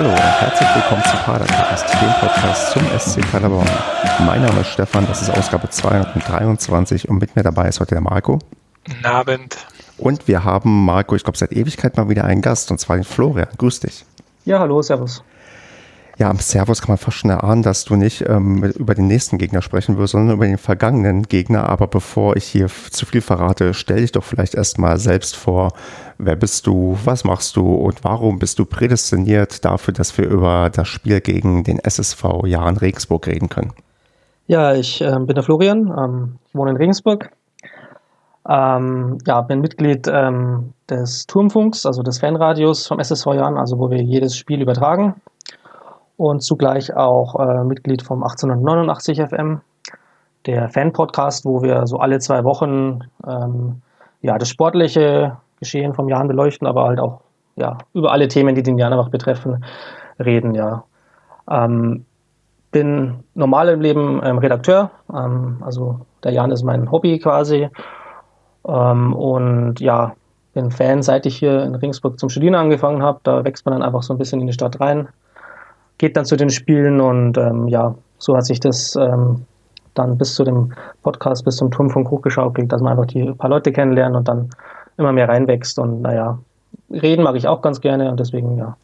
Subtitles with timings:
[0.00, 3.68] Hallo und herzlich willkommen zu Padercast, dem Podcast zum SC Paderborn.
[4.24, 8.00] Mein Name ist Stefan, das ist Ausgabe 223 und mit mir dabei ist heute der
[8.00, 8.38] Marco.
[8.86, 9.58] Guten Abend.
[9.98, 13.04] Und wir haben, Marco, ich glaube seit Ewigkeit mal wieder einen Gast, und zwar den
[13.04, 13.48] Florian.
[13.58, 14.06] Grüß dich.
[14.46, 15.22] Ja, hallo, servus.
[16.20, 19.38] Ja, am Servus kann man fast schon erahnen, dass du nicht ähm, über den nächsten
[19.38, 21.70] Gegner sprechen wirst, sondern über den vergangenen Gegner.
[21.70, 25.72] Aber bevor ich hier zu viel verrate, stell dich doch vielleicht erstmal selbst vor.
[26.18, 26.98] Wer bist du?
[27.06, 27.74] Was machst du?
[27.74, 32.76] Und warum bist du prädestiniert dafür, dass wir über das Spiel gegen den SSV Jahren
[32.76, 33.72] Regensburg reden können?
[34.46, 37.30] Ja, ich äh, bin der Florian, ähm, ich wohne in Regensburg.
[38.46, 43.90] Ähm, ja, bin Mitglied ähm, des Turmfunks, also des Fanradios vom SSV Jahren, also wo
[43.90, 45.14] wir jedes Spiel übertragen
[46.20, 49.62] und zugleich auch äh, Mitglied vom 1889 FM,
[50.44, 53.80] der Fan-Podcast, wo wir so alle zwei Wochen ähm,
[54.20, 57.22] ja, das sportliche Geschehen vom Jan beleuchten, aber halt auch
[57.56, 59.64] ja, über alle Themen, die den Jan einfach betreffen,
[60.18, 60.54] reden.
[60.54, 60.84] Ja.
[61.50, 62.04] Ähm,
[62.70, 67.70] bin normal im Leben ähm, Redakteur, ähm, also der Jan ist mein Hobby quasi.
[68.68, 70.12] Ähm, und ja,
[70.52, 73.20] bin Fan, seit ich hier in Regensburg zum Studieren angefangen habe.
[73.22, 75.08] Da wächst man dann einfach so ein bisschen in die Stadt rein
[76.00, 79.44] geht dann zu den Spielen und ähm, ja, so hat sich das ähm,
[79.92, 83.70] dann bis zu dem Podcast, bis zum Turmfunk hochgeschaukelt, dass man einfach die paar Leute
[83.70, 84.48] kennenlernt und dann
[84.96, 85.78] immer mehr reinwächst.
[85.78, 86.38] Und naja,
[86.90, 88.78] reden mag ich auch ganz gerne und deswegen ja,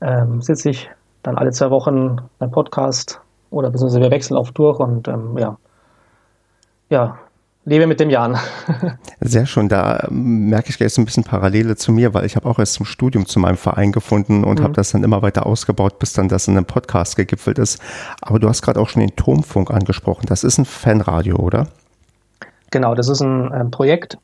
[0.00, 0.88] ähm, sitze ich
[1.24, 5.56] dann alle zwei Wochen beim Podcast oder beziehungsweise wir wechseln auf durch und ähm, ja,
[6.88, 7.18] ja,
[7.64, 8.36] lebe mit dem Jan.
[9.20, 12.48] Sehr schön, da ähm, merke ich jetzt ein bisschen Parallele zu mir, weil ich habe
[12.48, 14.64] auch erst zum Studium zu meinem Verein gefunden und mhm.
[14.64, 17.80] habe das dann immer weiter ausgebaut, bis dann das in einem Podcast gegipfelt ist.
[18.20, 20.26] Aber du hast gerade auch schon den Turmfunk angesprochen.
[20.26, 21.68] Das ist ein Fanradio, oder?
[22.70, 24.18] Genau, das ist ein äh, Projekt,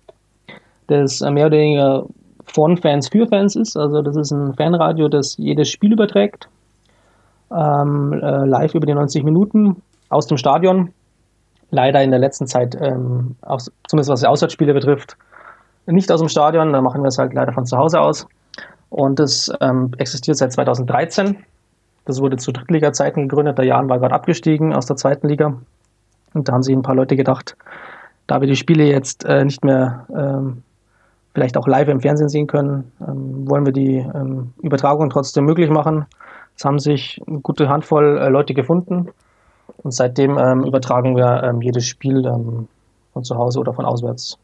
[0.86, 2.06] das mehr oder weniger
[2.46, 3.76] von Fans für Fans ist.
[3.76, 6.48] Also das ist ein Fanradio, das jedes Spiel überträgt,
[7.50, 10.92] ähm, äh, live über die 90 Minuten aus dem Stadion
[11.70, 15.16] leider in der letzten Zeit, ähm, auch, zumindest was die Auswärtsspiele betrifft,
[15.86, 16.72] nicht aus dem Stadion.
[16.72, 18.26] Da machen wir es halt leider von zu Hause aus.
[18.90, 21.44] Und das ähm, existiert seit 2013.
[22.04, 23.58] Das wurde zu Drittliga-Zeiten gegründet.
[23.58, 25.54] Der Jan war gerade abgestiegen aus der zweiten Liga.
[26.34, 27.56] Und da haben sich ein paar Leute gedacht,
[28.26, 30.62] da wir die Spiele jetzt äh, nicht mehr ähm,
[31.34, 35.70] vielleicht auch live im Fernsehen sehen können, ähm, wollen wir die ähm, Übertragung trotzdem möglich
[35.70, 36.06] machen.
[36.56, 39.08] Es haben sich eine gute Handvoll äh, Leute gefunden
[39.82, 42.68] und seitdem ähm, übertragen wir ähm, jedes Spiel ähm,
[43.12, 44.38] von zu Hause oder von auswärts.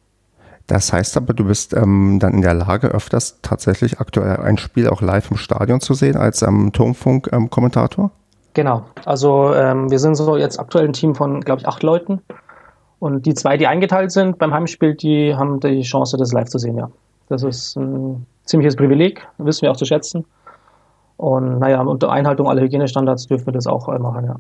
[0.67, 4.89] Das heißt aber, du bist ähm, dann in der Lage, öfters tatsächlich aktuell ein Spiel
[4.89, 8.11] auch live im Stadion zu sehen als ähm, Turmfunk-Kommentator?
[8.55, 8.85] genau.
[9.05, 12.23] Also ähm, wir sind so jetzt aktuell ein Team von, glaube ich, acht Leuten.
[12.99, 16.59] Und die zwei, die eingeteilt sind beim Heimspiel, die haben die Chance, das live zu
[16.59, 16.91] sehen, ja.
[17.29, 20.25] Das ist ein ziemliches Privileg, wissen wir auch zu schätzen.
[21.17, 24.37] Und naja, unter Einhaltung aller Hygienestandards dürfen wir das auch äh, machen, ja.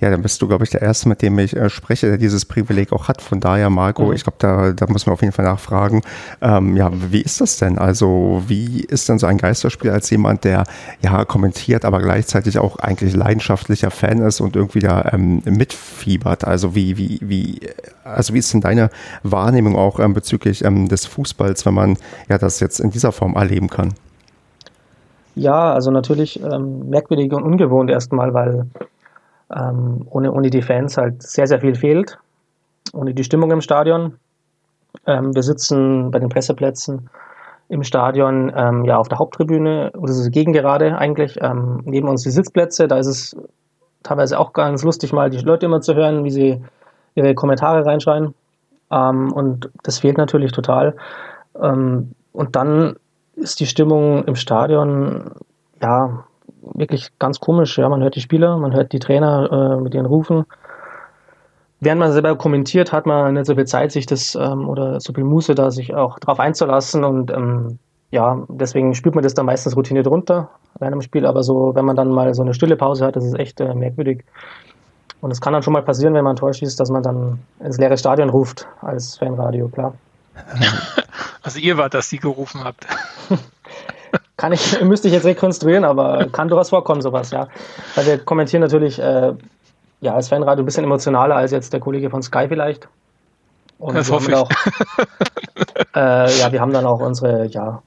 [0.00, 2.44] Ja, dann bist du, glaube ich, der Erste, mit dem ich äh, spreche, der dieses
[2.44, 3.20] Privileg auch hat.
[3.20, 4.12] Von daher, Marco, mhm.
[4.12, 6.02] ich glaube, da, da muss man auf jeden Fall nachfragen.
[6.40, 7.78] Ähm, ja, wie ist das denn?
[7.78, 10.64] Also, wie ist denn so ein Geisterspiel als jemand, der
[11.00, 16.44] ja kommentiert, aber gleichzeitig auch eigentlich leidenschaftlicher Fan ist und irgendwie da ähm, mitfiebert?
[16.44, 17.60] Also, wie, wie, wie,
[18.04, 18.90] also wie ist denn deine
[19.24, 21.96] Wahrnehmung auch ähm, bezüglich ähm, des Fußballs, wenn man
[22.28, 23.94] ja das jetzt in dieser Form erleben kann?
[25.34, 28.66] Ja, also natürlich ähm, merkwürdig und ungewohnt erstmal, weil
[29.54, 32.18] ähm, ohne, ohne die Fans halt sehr, sehr viel fehlt.
[32.92, 34.16] Ohne die Stimmung im Stadion.
[35.06, 37.10] Ähm, wir sitzen bei den Presseplätzen
[37.70, 38.48] im Stadion
[38.86, 41.36] ja auf der Haupttribüne oder so gegengerade eigentlich.
[41.42, 43.36] Ähm, neben uns die Sitzplätze, da ist es
[44.02, 46.62] teilweise auch ganz lustig, mal die Leute immer zu hören, wie sie
[47.14, 48.34] ihre Kommentare reinschreien.
[48.90, 50.96] Ähm, und das fehlt natürlich total.
[51.60, 52.96] Ähm, und dann
[53.34, 55.32] ist die Stimmung im Stadion,
[55.80, 56.24] ja,
[56.74, 57.78] wirklich ganz komisch.
[57.78, 60.44] Ja, man hört die Spieler, man hört die Trainer äh, mit ihren Rufen.
[61.80, 65.12] Während man selber kommentiert, hat man nicht so viel Zeit, sich das ähm, oder so
[65.12, 67.04] viel Muße, da sich auch drauf einzulassen.
[67.04, 67.78] Und ähm,
[68.10, 71.24] ja, deswegen spielt man das dann meistens routiniert runter während dem Spiel.
[71.24, 73.74] Aber so, wenn man dann mal so eine stille Pause hat, das ist echt äh,
[73.74, 74.24] merkwürdig.
[75.20, 77.40] Und es kann dann schon mal passieren, wenn man ein Tor schießt, dass man dann
[77.60, 79.94] ins leere Stadion ruft als Fanradio, klar.
[81.40, 82.86] Also ihr wart, dass sie gerufen habt.
[84.38, 87.48] kann ich, müsste ich jetzt rekonstruieren, aber kann durchaus vorkommen, sowas, ja.
[87.94, 89.34] Weil wir kommentieren natürlich, äh,
[90.00, 92.88] ja, als Fanradio ein bisschen emotionaler als jetzt der Kollege von Sky vielleicht.
[93.78, 94.36] Und das hoffe ich.
[94.36, 94.48] Auch,
[95.94, 97.82] äh, ja, wir haben dann auch unsere, ja,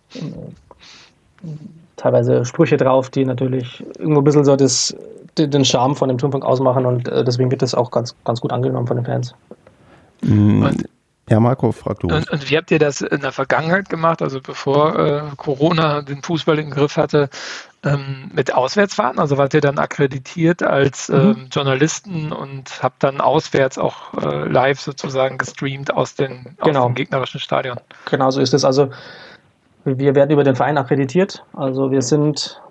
[1.98, 4.96] teilweise Sprüche drauf, die natürlich irgendwo ein bisschen so das,
[5.38, 8.52] den Charme von dem Turmfunk ausmachen und äh, deswegen wird das auch ganz, ganz gut
[8.52, 9.34] angenommen von den Fans.
[10.22, 10.64] Mhm.
[10.64, 10.86] Und
[11.30, 12.08] Ja, Marco, frag du.
[12.08, 16.22] Und, und, wie habt ihr das in der Vergangenheit gemacht, also bevor äh, Corona den
[16.24, 17.30] Fußball im Griff hatte,
[17.84, 19.20] ähm, mit Auswärtsfahrten?
[19.20, 21.16] Also wart ihr dann akkreditiert als mhm.
[21.16, 26.82] ähm, Journalisten und habt dann auswärts auch äh, live sozusagen gestreamt aus, den, genau.
[26.82, 27.80] aus dem gegnerischen Stadion?
[28.10, 28.66] Genau so ist es.
[28.66, 28.90] Also
[29.86, 31.44] wir werden über den Verein akkreditiert.
[31.54, 32.62] Also wir sind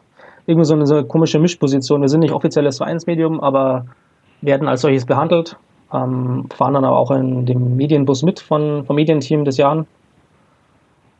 [0.46, 2.02] irgendwie so eine, so eine komische Mischposition.
[2.02, 3.86] Wir sind nicht offizielles Vereinsmedium, aber
[4.42, 5.56] werden als solches behandelt.
[5.92, 9.86] Ähm, fahren dann aber auch in dem Medienbus mit von, vom Medienteam des Jahren.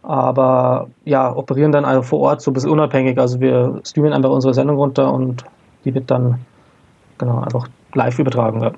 [0.02, 3.18] Aber ja, operieren dann also vor Ort so ein bisschen unabhängig.
[3.18, 5.44] Also wir streamen einfach unsere Sendung runter und
[5.84, 6.40] die wird dann
[7.18, 8.62] genau einfach live übertragen.
[8.62, 8.72] Ja.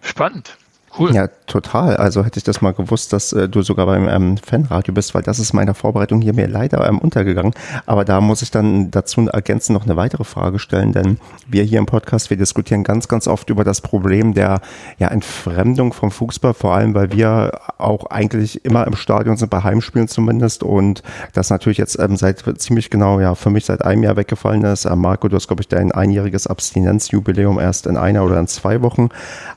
[0.00, 0.56] Spannend.
[0.96, 1.12] Cool.
[1.12, 1.96] Ja, total.
[1.96, 5.22] Also hätte ich das mal gewusst, dass äh, du sogar beim ähm, Fanradio bist, weil
[5.22, 7.52] das ist meiner Vorbereitung hier mir leider ähm, untergegangen.
[7.84, 11.18] Aber da muss ich dann dazu ergänzen noch eine weitere Frage stellen, denn
[11.48, 14.60] wir hier im Podcast, wir diskutieren ganz, ganz oft über das Problem der
[14.98, 19.64] ja, Entfremdung vom Fußball, vor allem, weil wir auch eigentlich immer im Stadion sind, bei
[19.64, 21.02] Heimspielen zumindest und
[21.32, 24.84] das natürlich jetzt ähm, seit ziemlich genau, ja, für mich seit einem Jahr weggefallen ist.
[24.84, 28.80] Äh, Marco, du hast, glaube ich, dein einjähriges Abstinenzjubiläum erst in einer oder in zwei
[28.82, 29.08] Wochen,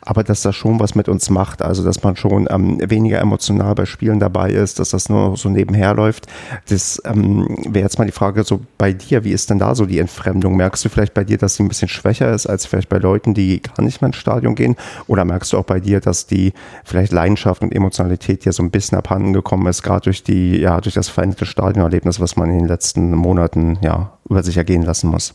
[0.01, 3.76] aber dass das schon was mit uns macht, also dass man schon ähm, weniger emotional
[3.76, 6.28] bei Spielen dabei ist, dass das nur so nebenher läuft.
[6.70, 9.86] Das ähm, wäre jetzt mal die Frage so bei dir, wie ist denn da so
[9.86, 10.56] die Entfremdung?
[10.56, 13.34] Merkst du vielleicht bei dir, dass sie ein bisschen schwächer ist als vielleicht bei Leuten,
[13.34, 14.76] die gar nicht mehr ins Stadion gehen?
[15.08, 16.54] Oder merkst du auch bei dir, dass die
[16.84, 20.82] vielleicht Leidenschaft und Emotionalität hier so ein bisschen abhanden gekommen ist, gerade durch die, ja,
[20.82, 25.10] durch das veränderte Stadionerlebnis, was man in den letzten Monaten ja über sich ergehen lassen
[25.10, 25.34] muss?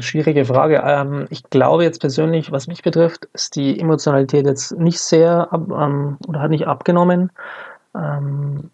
[0.00, 0.82] Schwierige Frage.
[0.84, 5.68] Ähm, ich glaube jetzt persönlich, was mich betrifft, ist die Emotionalität jetzt nicht sehr ab,
[5.70, 7.30] ähm, oder hat nicht abgenommen.
[7.94, 8.70] Ähm,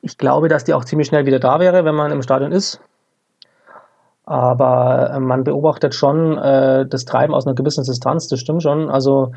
[0.00, 2.80] ich glaube, dass die auch ziemlich schnell wieder da wäre, wenn man im Stadion ist.
[4.24, 8.88] Aber äh, man beobachtet schon äh, das Treiben aus einer gewissen Distanz, das stimmt schon.
[8.88, 9.32] Also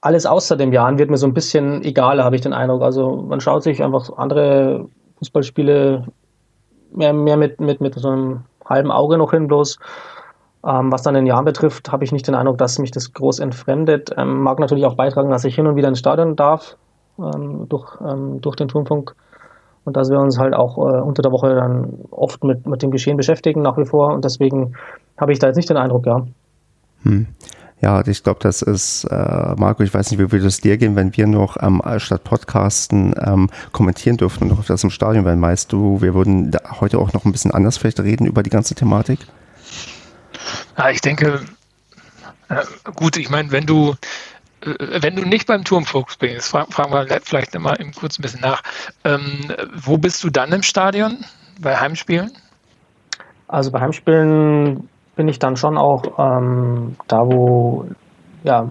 [0.00, 2.82] alles außer dem Jahren wird mir so ein bisschen egaler, habe ich den Eindruck.
[2.82, 4.86] Also man schaut sich einfach andere
[5.16, 6.06] Fußballspiele
[6.92, 9.78] mehr, mehr mit, mit, mit so einem halben Auge noch hin bloß.
[10.66, 13.38] Ähm, was dann den Jahren betrifft, habe ich nicht den Eindruck, dass mich das groß
[13.38, 14.10] entfremdet.
[14.16, 16.76] Ähm, mag natürlich auch beitragen, dass ich hin und wieder ins Stadion darf
[17.18, 19.14] ähm, durch, ähm, durch den Turmfunk
[19.84, 22.90] und dass wir uns halt auch äh, unter der Woche dann oft mit, mit dem
[22.90, 24.74] Geschehen beschäftigen nach wie vor und deswegen
[25.16, 26.26] habe ich da jetzt nicht den Eindruck, ja.
[27.04, 27.26] Hm.
[27.80, 29.14] Ja, ich glaube, das ist, äh,
[29.56, 33.14] Marco, ich weiß nicht, wie würde es dir gehen, wenn wir noch ähm, statt Podcasten
[33.24, 35.38] ähm, kommentieren dürften und noch auf das im Stadion wären.
[35.38, 38.74] Meinst du, wir würden heute auch noch ein bisschen anders vielleicht reden über die ganze
[38.74, 39.20] Thematik?
[40.76, 41.40] Ja, ich denke,
[42.48, 42.64] äh,
[42.96, 43.94] gut, ich meine, wenn du
[44.62, 48.40] äh, wenn du nicht beim Turmfuchs bist, fragen, fragen wir vielleicht mal kurz ein bisschen
[48.40, 48.62] nach,
[49.04, 51.24] ähm, wo bist du dann im Stadion
[51.60, 52.32] bei Heimspielen?
[53.46, 54.88] Also bei Heimspielen
[55.18, 57.86] bin ich dann schon auch ähm, da, wo
[58.44, 58.70] ja,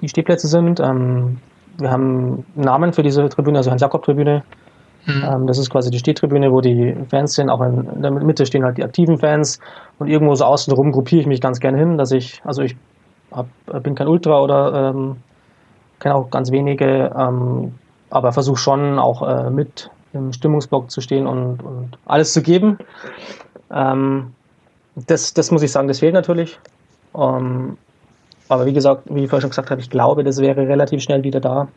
[0.00, 0.80] die Stehplätze sind.
[0.80, 1.36] Ähm,
[1.76, 4.42] wir haben einen Namen für diese Tribüne, also Hans-Jakob-Tribüne.
[5.04, 5.24] Mhm.
[5.30, 7.50] Ähm, das ist quasi die Stehtribüne, wo die Fans sind.
[7.50, 9.60] Auch in, der Mitte stehen halt die aktiven Fans.
[9.98, 12.76] Und irgendwo so außen rum gruppiere ich mich ganz gerne hin, dass ich, also ich
[13.30, 13.46] hab,
[13.82, 15.16] bin kein Ultra oder ähm,
[16.00, 17.74] kenne auch ganz wenige, ähm,
[18.08, 22.78] aber versuche schon auch äh, mit im Stimmungsblock zu stehen und, und alles zu geben.
[23.70, 24.32] Ähm,
[24.96, 26.58] das, das muss ich sagen, das fehlt natürlich.
[27.16, 27.76] Ähm,
[28.48, 31.22] aber wie gesagt, wie ich vorhin schon gesagt habe, ich glaube, das wäre relativ schnell
[31.22, 31.68] wieder da,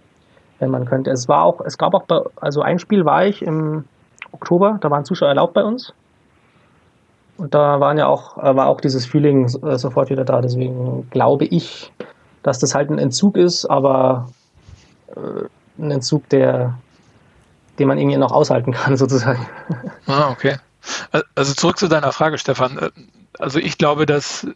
[0.60, 1.12] wenn man könnte.
[1.12, 3.86] Es war auch, es gab auch, bei, also ein Spiel war ich im
[4.32, 5.94] Oktober, da waren Zuschauer erlaubt bei uns.
[7.38, 10.42] Und da waren ja auch, äh, war auch dieses Feeling äh, sofort wieder da.
[10.42, 11.94] Deswegen glaube ich,
[12.44, 14.28] dass das halt ein Entzug ist, aber
[15.16, 16.78] äh, ein Entzug, der,
[17.78, 19.46] den man irgendwie noch aushalten kann, sozusagen.
[20.08, 20.58] Ah, okay.
[21.36, 22.92] Also zurück zu deiner Frage, Stefan.
[23.40, 24.48] Also ich glaube, dass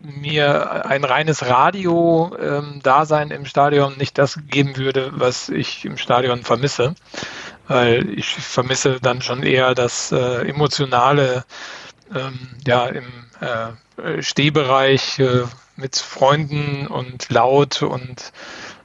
[0.00, 6.94] mir ein reines Radio-Dasein im Stadion nicht das geben würde, was ich im Stadion vermisse.
[7.68, 11.44] Weil ich vermisse dann schon eher das äh, emotionale,
[12.14, 13.06] ähm, ja, im
[13.40, 15.44] äh, Stehbereich äh,
[15.74, 18.32] mit Freunden und laut und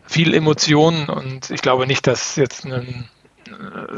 [0.07, 1.09] viel Emotionen.
[1.09, 3.20] Und ich glaube nicht, dass jetzt ein äh,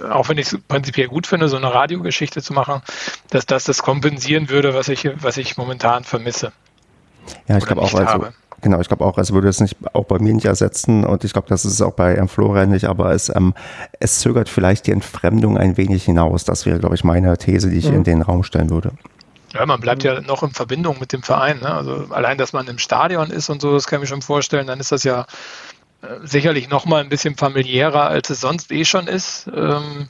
[0.10, 2.82] auch wenn ich es prinzipiell gut finde, so eine Radiogeschichte zu machen,
[3.30, 6.52] dass das das kompensieren würde, was ich, was ich momentan vermisse.
[7.48, 8.28] Ja, ich glaube auch, also,
[8.62, 11.34] genau, ich glaube auch, es würde es nicht auch bei mir nicht ersetzen und ich
[11.34, 13.54] glaube, das ist auch bei ähm, Florian nicht, aber es, ähm,
[14.00, 16.44] es zögert vielleicht die Entfremdung ein wenig hinaus.
[16.44, 17.98] Das wäre, glaube ich, meine These, die ich mhm.
[17.98, 18.92] in den Raum stellen würde.
[19.54, 21.60] Ja, man bleibt ja noch in Verbindung mit dem Verein.
[21.60, 21.72] Ne?
[21.72, 24.66] Also allein, dass man im Stadion ist und so, das kann ich mir schon vorstellen,
[24.66, 25.26] dann ist das ja äh,
[26.24, 29.48] sicherlich noch mal ein bisschen familiärer, als es sonst eh schon ist.
[29.56, 30.08] Ähm,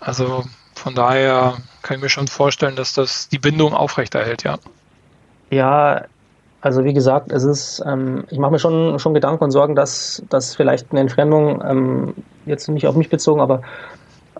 [0.00, 4.58] also von daher kann ich mir schon vorstellen, dass das die Bindung aufrechterhält, ja.
[5.50, 6.04] Ja,
[6.62, 10.22] Also wie gesagt, es ist, ähm, ich mache mir schon, schon Gedanken und Sorgen, dass,
[10.28, 13.62] dass vielleicht eine Entfremdung, ähm, jetzt nicht auf mich bezogen, aber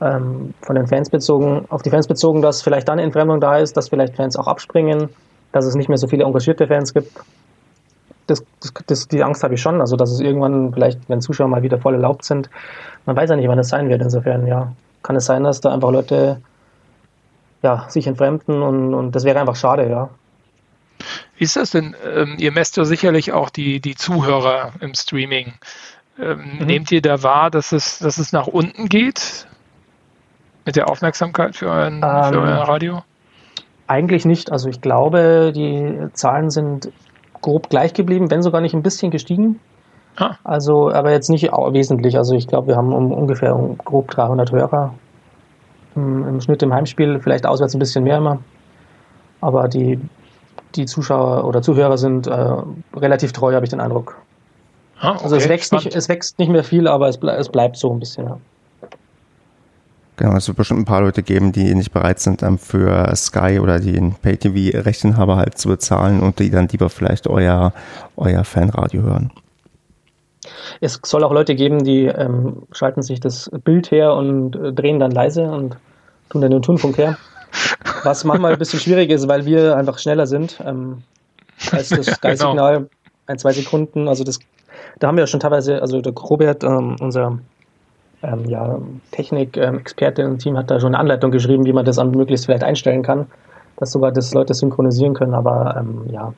[0.00, 3.58] ähm, von den Fans bezogen, auf die Fans bezogen, dass vielleicht dann eine Entfremdung da
[3.58, 5.08] ist, dass vielleicht Fans auch abspringen,
[5.52, 7.12] dass es nicht mehr so viele engagierte Fans gibt.
[8.30, 11.48] Das, das, das, die Angst habe ich schon, also dass es irgendwann vielleicht, wenn Zuschauer
[11.48, 12.48] mal wieder voll erlaubt sind,
[13.06, 14.02] man weiß ja nicht, wann es sein wird.
[14.02, 14.72] Insofern, ja,
[15.02, 16.40] kann es sein, dass da einfach Leute
[17.62, 20.08] ja, sich entfremden und, und das wäre einfach schade, ja.
[21.36, 21.96] Wie ist das denn?
[22.04, 25.54] Ähm, ihr messt ja sicherlich auch die, die Zuhörer im Streaming.
[26.18, 26.66] Ähm, mhm.
[26.66, 29.46] Nehmt ihr da wahr, dass es, dass es nach unten geht?
[30.66, 33.02] Mit der Aufmerksamkeit für, euren, ähm, für euer Radio?
[33.86, 34.52] Eigentlich nicht.
[34.52, 36.92] Also ich glaube, die Zahlen sind
[37.42, 39.60] grob gleich geblieben, wenn sogar nicht ein bisschen gestiegen.
[40.16, 40.36] Ah.
[40.44, 42.16] Also, aber jetzt nicht wesentlich.
[42.16, 44.94] Also ich glaube, wir haben um ungefähr um grob 300 Hörer
[45.96, 48.38] im, im Schnitt im Heimspiel, vielleicht auswärts ein bisschen mehr immer.
[49.40, 49.98] Aber die
[50.74, 52.56] die Zuschauer oder Zuhörer sind äh,
[52.94, 54.16] relativ treu, habe ich den Eindruck.
[54.98, 55.24] Ah, okay.
[55.24, 57.92] Also es wächst, nicht, es wächst nicht mehr viel, aber es, ble es bleibt so
[57.92, 58.26] ein bisschen.
[58.26, 58.38] Ja.
[60.20, 63.58] Genau, es wird bestimmt ein paar Leute geben, die nicht bereit sind, ähm, für Sky
[63.58, 67.72] oder den Pay-TV-Rechteinhaber halt zu bezahlen und die dann lieber vielleicht euer,
[68.18, 69.32] euer Fanradio hören.
[70.82, 75.00] Es soll auch Leute geben, die ähm, schalten sich das Bild her und äh, drehen
[75.00, 75.78] dann leise und
[76.28, 77.16] tun dann den Tonfunk her.
[78.02, 80.98] Was manchmal ein bisschen schwierig ist, weil wir einfach schneller sind ähm,
[81.72, 82.76] als das Sky-Signal.
[82.76, 82.88] Genau.
[83.26, 84.06] Ein, zwei Sekunden.
[84.06, 84.38] Also das,
[84.98, 87.38] da haben wir ja schon teilweise, also der Robert, ähm, unser
[88.22, 88.78] ähm, ja,
[89.12, 93.02] Technik-Experte im Team, hat da schon eine Anleitung geschrieben, wie man das möglichst vielleicht einstellen
[93.02, 93.26] kann,
[93.76, 95.34] dass sogar das Leute synchronisieren können.
[95.34, 96.32] Aber ähm, ja,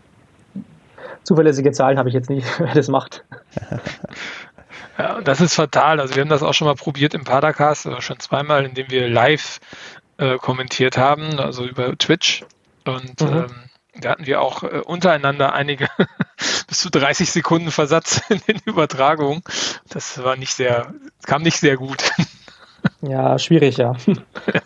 [1.25, 3.25] zuverlässige Zahlen habe ich jetzt nicht, wer das macht.
[4.99, 6.01] Ja, das ist fatal.
[6.01, 9.09] Also wir haben das auch schon mal probiert im Padercast, also schon zweimal, indem wir
[9.09, 9.59] live
[10.19, 12.45] äh, kommentiert haben, also über Twitch.
[12.85, 13.27] Und mhm.
[13.27, 13.47] ähm,
[14.03, 15.89] da hatten wir auch äh, untereinander einige
[16.69, 19.43] bis zu 30 Sekunden Versatz in den Übertragungen.
[19.89, 20.93] Das war nicht sehr,
[21.25, 22.13] kam nicht sehr gut.
[23.01, 23.95] Ja, schwierig, ja.
[24.07, 24.61] ja.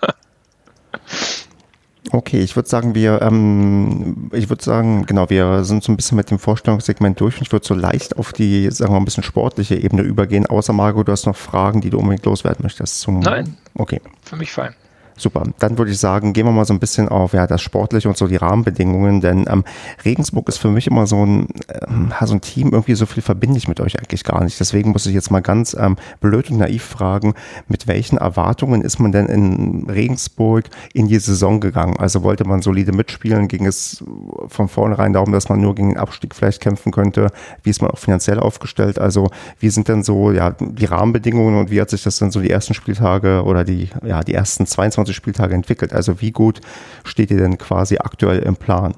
[2.13, 6.17] Okay, ich würde sagen, wir, ähm, ich würde sagen, genau, wir sind so ein bisschen
[6.17, 9.05] mit dem Vorstellungssegment durch und ich würde so leicht auf die, sagen wir mal, ein
[9.05, 10.47] bisschen sportliche Ebene übergehen.
[10.47, 13.01] Außer Margot, du hast noch Fragen, die du unbedingt loswerden möchtest.
[13.01, 13.57] Zum Nein.
[13.75, 14.01] Okay.
[14.23, 14.75] Für mich fein.
[15.19, 15.45] Super.
[15.59, 18.19] Dann würde ich sagen, gehen wir mal so ein bisschen auf ja, das Sportliche und
[18.19, 19.65] so die Rahmenbedingungen, denn ähm,
[20.05, 21.49] Regensburg ist für mich immer so ein,
[21.89, 24.61] ähm, so ein Team, irgendwie so viel verbinde ich mit euch eigentlich gar nicht.
[24.61, 27.33] Deswegen muss ich jetzt mal ganz ähm, blöd und naiv fragen,
[27.67, 31.97] mit welchen Erwartungen ist man denn in Regensburg in die Saison gegangen?
[31.97, 34.05] Also wollte man solide mitspielen, ging es
[34.49, 37.29] von vornherein darum, dass man nur gegen den Abstieg vielleicht kämpfen könnte?
[37.63, 38.99] Wie ist man auch finanziell aufgestellt?
[38.99, 39.31] Also
[39.61, 42.51] wie sind denn so ja, die Rahmenbedingungen und wie hat sich das dann so die
[42.51, 45.93] ersten Spieltage oder die, ja, die ersten 22 25 Spieltage entwickelt.
[45.93, 46.61] Also wie gut
[47.05, 48.95] steht ihr denn quasi aktuell im Plan?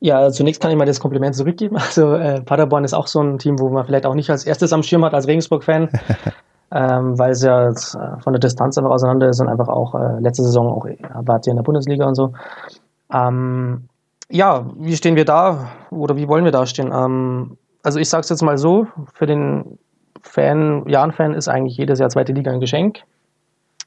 [0.00, 1.76] Ja, zunächst kann ich mal das Kompliment zurückgeben.
[1.80, 4.72] Also äh, Paderborn ist auch so ein Team, wo man vielleicht auch nicht als erstes
[4.72, 5.90] am Schirm hat als Regensburg-Fan,
[6.72, 7.74] ähm, weil es ja äh,
[8.22, 10.86] von der Distanz einfach auseinander ist und einfach auch äh, letzte Saison auch
[11.26, 12.32] wart ihr in der Bundesliga und so.
[13.12, 13.88] Ähm,
[14.30, 16.92] ja, wie stehen wir da oder wie wollen wir da stehen?
[16.92, 19.78] Ähm, also ich sage es jetzt mal so, für den
[20.22, 23.00] Fan, Jan-Fan ist eigentlich jedes Jahr zweite Liga ein Geschenk.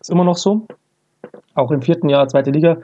[0.04, 0.68] Ist immer noch so.
[1.56, 2.78] Auch im vierten Jahr zweite Liga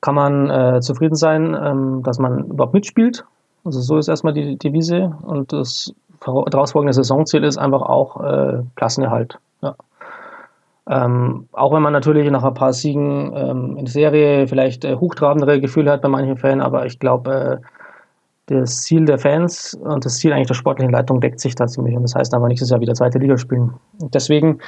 [0.00, 3.24] kann man äh, zufrieden sein, ähm, dass man überhaupt mitspielt.
[3.64, 8.62] Also so ist erstmal die Devise und das daraus folgende Saisonziel ist einfach auch äh,
[8.76, 9.40] Klassenerhalt.
[9.62, 9.74] Ja.
[10.88, 15.60] Ähm, auch wenn man natürlich nach ein paar Siegen ähm, in Serie vielleicht äh, hochtrabendere
[15.60, 17.66] Gefühle hat bei manchen Fans, aber ich glaube, äh,
[18.46, 21.96] das Ziel der Fans und das Ziel eigentlich der sportlichen Leitung deckt sich da ziemlich
[21.96, 23.74] und das heißt aber nächstes Jahr wieder zweite Liga spielen.
[24.00, 24.60] Und deswegen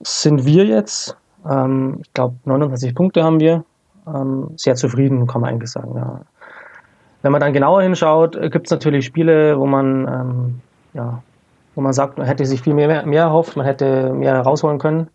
[0.00, 1.16] sind wir jetzt,
[1.48, 3.64] ähm, ich glaube 29 Punkte haben wir,
[4.06, 5.94] ähm, sehr zufrieden, kann man eigentlich sagen.
[5.96, 6.20] Ja.
[7.22, 10.60] Wenn man dann genauer hinschaut, äh, gibt es natürlich Spiele, wo man, ähm,
[10.92, 11.22] ja,
[11.74, 15.08] wo man sagt, man hätte sich viel mehr, mehr erhofft, man hätte mehr herausholen können.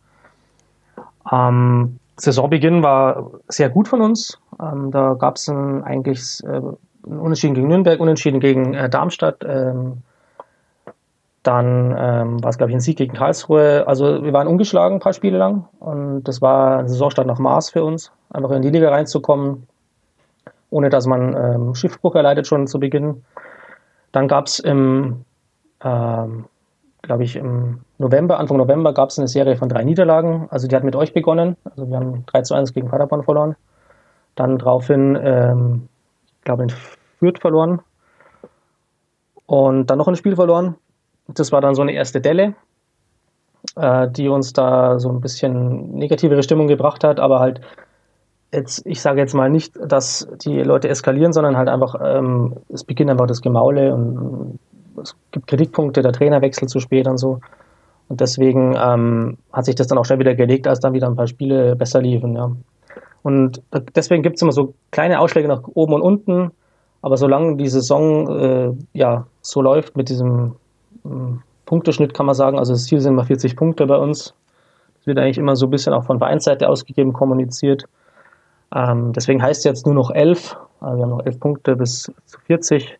[1.31, 4.39] Ähm, Saisonbeginn war sehr gut von uns.
[4.61, 9.99] Ähm, da gab es eigentlich äh, einen Unentschieden gegen Nürnberg, Unentschieden gegen äh, Darmstadt, ähm,
[11.43, 13.87] dann ähm, war es, glaube ich, ein Sieg gegen Karlsruhe.
[13.87, 17.69] Also wir waren ungeschlagen ein paar Spiele lang und das war ein Saisonstart nach Maß
[17.69, 19.67] für uns, einfach in die Liga reinzukommen,
[20.69, 23.23] ohne dass man ähm, Schiffbruch erleidet schon zu Beginn.
[24.11, 25.23] Dann gab es im,
[25.81, 26.45] ähm,
[27.01, 30.47] glaube ich, im November, Anfang November gab es eine Serie von drei Niederlagen.
[30.49, 31.55] Also die hat mit euch begonnen.
[31.63, 33.55] Also wir haben 3 zu 1 gegen Paderborn verloren.
[34.35, 35.89] Dann daraufhin, ähm,
[36.43, 36.69] ich in
[37.19, 37.81] Fürth verloren.
[39.45, 40.75] Und dann noch ein Spiel verloren
[41.33, 42.55] das war dann so eine erste Delle,
[43.75, 47.61] äh, die uns da so ein bisschen negativere Stimmung gebracht hat, aber halt
[48.51, 52.83] jetzt, ich sage jetzt mal nicht, dass die Leute eskalieren, sondern halt einfach, ähm, es
[52.83, 54.59] beginnt einfach das Gemaule und
[55.01, 57.39] es gibt Kritikpunkte, der Trainer wechselt zu spät und so.
[58.07, 61.15] Und deswegen ähm, hat sich das dann auch schnell wieder gelegt, als dann wieder ein
[61.15, 62.51] paar Spiele besser liefen, ja.
[63.21, 63.61] Und
[63.95, 66.51] deswegen gibt es immer so kleine Ausschläge nach oben und unten.
[67.01, 70.55] Aber solange die Saison äh, ja, so läuft mit diesem
[71.65, 74.33] Punkteschnitt, kann man sagen, also das Ziel sind immer 40 Punkte bei uns.
[74.97, 77.85] Das wird eigentlich immer so ein bisschen auch von Vereinsseite ausgegeben, kommuniziert.
[78.73, 80.57] Ähm, deswegen heißt es jetzt nur noch 11.
[80.81, 82.97] Also wir haben noch 11 Punkte bis zu 40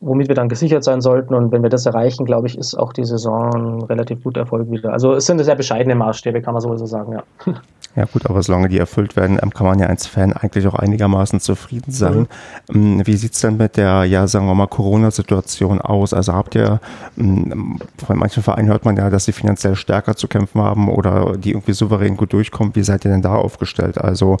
[0.00, 1.34] womit wir dann gesichert sein sollten.
[1.34, 4.92] Und wenn wir das erreichen, glaube ich, ist auch die Saison relativ gut Erfolg wieder.
[4.92, 7.54] Also es sind sehr bescheidene Maßstäbe, kann man sowieso sagen, ja.
[7.96, 10.74] Ja gut, aber solange die erfüllt werden, ähm, kann man ja als Fan eigentlich auch
[10.74, 12.28] einigermaßen zufrieden sein.
[12.68, 12.98] Mhm.
[12.98, 16.14] Ähm, wie sieht's denn mit der, ja sagen wir mal, Corona-Situation aus?
[16.14, 16.80] Also habt ihr,
[17.18, 21.36] ähm, von manchen Vereinen hört man ja, dass sie finanziell stärker zu kämpfen haben oder
[21.36, 22.76] die irgendwie souverän gut durchkommen.
[22.76, 23.98] Wie seid ihr denn da aufgestellt?
[23.98, 24.36] Also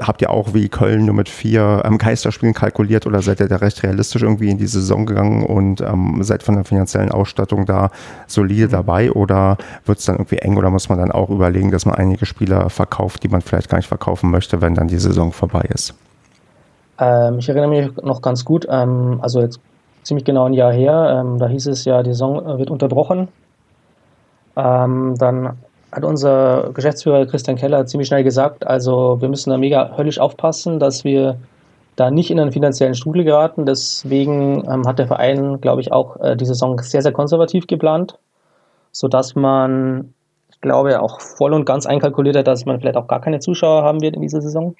[0.00, 3.82] habt ihr auch wie Köln nur mit vier Geisterspielen kalkuliert oder seid ihr da recht
[3.82, 7.90] realistisch irgendwie in die Saison gegangen und ähm, seid von der finanziellen Ausstattung da
[8.26, 8.70] solide mhm.
[8.72, 12.26] dabei oder wird's dann irgendwie eng oder muss man dann auch überlegen, dass man einige
[12.26, 15.94] Spieler verkauft, die man vielleicht gar nicht verkaufen möchte, wenn dann die Saison vorbei ist?
[16.98, 19.60] Ähm, ich erinnere mich noch ganz gut, ähm, also jetzt
[20.02, 23.28] ziemlich genau ein Jahr her, ähm, da hieß es ja, die Saison wird unterbrochen.
[24.56, 25.58] Ähm, dann
[25.92, 30.78] hat unser Geschäftsführer Christian Keller ziemlich schnell gesagt, also wir müssen da mega höllisch aufpassen,
[30.78, 31.36] dass wir
[31.96, 33.66] da nicht in einen finanziellen Strudel geraten.
[33.66, 38.18] Deswegen ähm, hat der Verein, glaube ich, auch äh, die Saison sehr, sehr konservativ geplant,
[38.92, 40.14] sodass man
[40.60, 44.02] glaube, auch voll und ganz einkalkuliert hat, dass man vielleicht auch gar keine Zuschauer haben
[44.02, 44.74] wird in dieser Saison.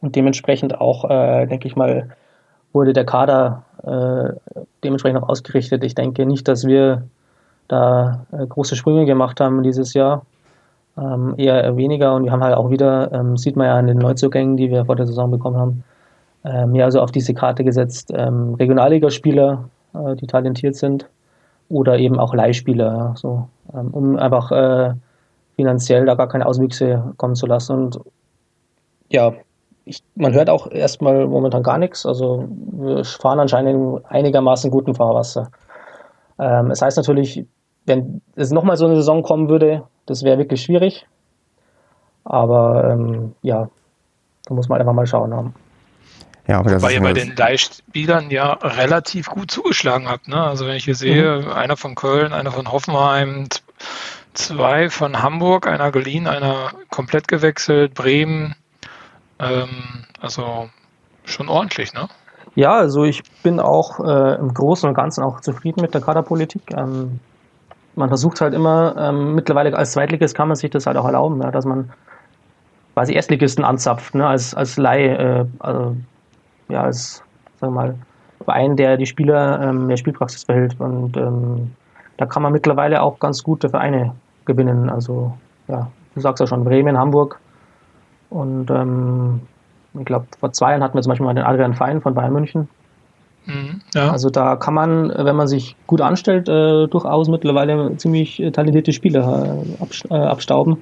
[0.00, 2.10] Und dementsprechend auch, äh, denke ich mal,
[2.72, 5.84] wurde der Kader äh, dementsprechend auch ausgerichtet.
[5.84, 7.04] Ich denke nicht, dass wir
[7.68, 10.24] da äh, große Sprünge gemacht haben dieses Jahr.
[10.96, 13.98] Ähm, eher weniger und wir haben halt auch wieder, ähm, sieht man ja an den
[13.98, 15.84] Neuzugängen, die wir vor der Saison bekommen haben,
[16.44, 18.12] äh, mehr also auf diese Karte gesetzt.
[18.14, 21.08] Ähm, Regionalligaspieler, äh, die talentiert sind
[21.68, 24.94] oder eben auch Leihspieler, so, ähm, um einfach äh,
[25.56, 27.72] finanziell da gar keine Auswüchse kommen zu lassen.
[27.72, 28.00] Und
[29.08, 29.32] ja,
[29.84, 32.06] ich, man hört auch erstmal momentan gar nichts.
[32.06, 35.50] Also wir fahren anscheinend in einigermaßen guten Fahrwasser.
[36.38, 37.46] Ähm, es heißt natürlich,
[37.86, 41.06] wenn es nochmal so eine Saison kommen würde, das wäre wirklich schwierig.
[42.24, 43.68] Aber ähm, ja,
[44.46, 45.54] da muss man einfach mal schauen.
[46.46, 50.28] Ja, aber das Wobei ihr bei den Leihspielern ja relativ gut zugeschlagen habt.
[50.28, 50.42] Ne?
[50.42, 51.52] Also wenn ich hier sehe, mhm.
[51.52, 53.46] einer von Köln, einer von Hoffenheim,
[54.34, 58.56] zwei von Hamburg, einer geliehen, einer komplett gewechselt, Bremen.
[59.38, 60.68] Ähm, also
[61.24, 62.08] schon ordentlich, ne?
[62.54, 66.62] Ja, also ich bin auch äh, im Großen und Ganzen auch zufrieden mit der Kaderpolitik.
[66.76, 67.20] Ähm,
[67.94, 71.40] man versucht halt immer, ähm, mittlerweile als Zweitligist kann man sich das halt auch erlauben,
[71.40, 71.90] ja, dass man
[72.94, 75.96] quasi Erstligisten anzapft, ne, als, als Leih, äh, also
[76.72, 77.22] ja, als
[77.60, 77.94] sagen wir mal,
[78.44, 80.78] Verein, der die Spieler ähm, der Spielpraxis behält.
[80.80, 81.72] Und ähm,
[82.16, 84.90] da kann man mittlerweile auch ganz gute Vereine gewinnen.
[84.90, 85.32] Also,
[85.68, 87.38] ja, du sagst ja schon, Bremen, Hamburg.
[88.30, 89.42] Und ähm,
[89.98, 92.32] ich glaube, vor zwei Jahren hatten wir zum Beispiel mal den Adrian Fein von Bayern
[92.32, 92.68] München.
[93.46, 94.10] Mhm, ja.
[94.10, 99.58] Also da kann man, wenn man sich gut anstellt, äh, durchaus mittlerweile ziemlich talentierte Spieler
[100.10, 100.78] äh, abstauben.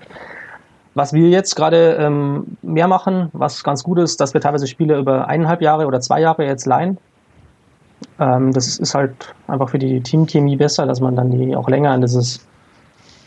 [0.94, 4.98] Was wir jetzt gerade ähm, mehr machen, was ganz gut ist, dass wir teilweise Spiele
[4.98, 6.98] über eineinhalb Jahre oder zwei Jahre jetzt leihen.
[8.18, 11.90] Ähm, das ist halt einfach für die Teamchemie besser, dass man dann die auch länger
[11.90, 12.44] an dieses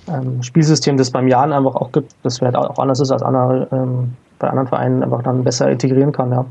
[0.08, 3.68] ähm, Spielsystem, das beim Jahren einfach auch gibt, das vielleicht auch anders ist als andere,
[3.72, 6.46] ähm, bei anderen Vereinen einfach dann besser integrieren kann, ja.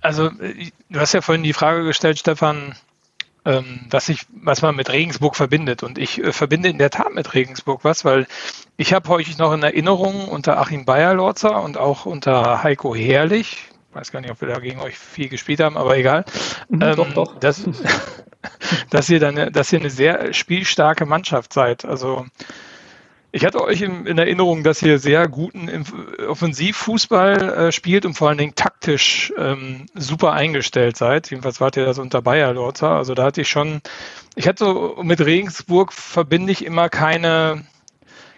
[0.00, 2.74] Also, du hast ja vorhin die Frage gestellt, Stefan,
[3.48, 5.82] ähm, was, ich, was man mit Regensburg verbindet.
[5.82, 8.26] Und ich äh, verbinde in der Tat mit Regensburg was, weil
[8.76, 14.12] ich habe euch noch in Erinnerung unter Achim Bayerlorzer und auch unter Heiko Herrlich, weiß
[14.12, 16.26] gar nicht, ob wir da gegen euch viel gespielt haben, aber egal.
[16.68, 17.40] Mhm, ähm, doch, doch.
[17.40, 17.64] Dass,
[18.90, 21.86] dass, ihr dann, dass ihr eine sehr spielstarke Mannschaft seid.
[21.86, 22.26] Also
[23.30, 25.68] ich hatte euch in, in, Erinnerung, dass ihr sehr guten
[26.28, 31.30] Offensivfußball äh, spielt und vor allen Dingen taktisch ähm, super eingestellt seid.
[31.30, 32.90] Jedenfalls wart ihr das unter Bayer Lorzer.
[32.90, 33.82] Also da hatte ich schon,
[34.34, 37.64] ich hatte so mit Regensburg verbinde ich immer keine,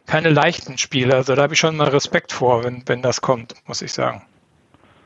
[0.06, 1.14] keine leichten Spiele.
[1.14, 4.22] Also da habe ich schon mal Respekt vor, wenn, wenn das kommt, muss ich sagen.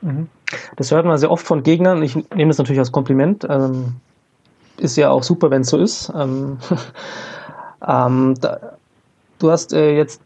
[0.01, 0.29] Mhm.
[0.77, 2.01] Das hört man sehr oft von Gegnern.
[2.01, 3.45] Ich nehme das natürlich als Kompliment.
[3.47, 3.97] Ähm,
[4.77, 6.11] ist ja auch super, wenn es so ist.
[6.15, 6.57] Ähm,
[7.87, 8.33] ähm,
[9.39, 10.21] Du hast äh, jetzt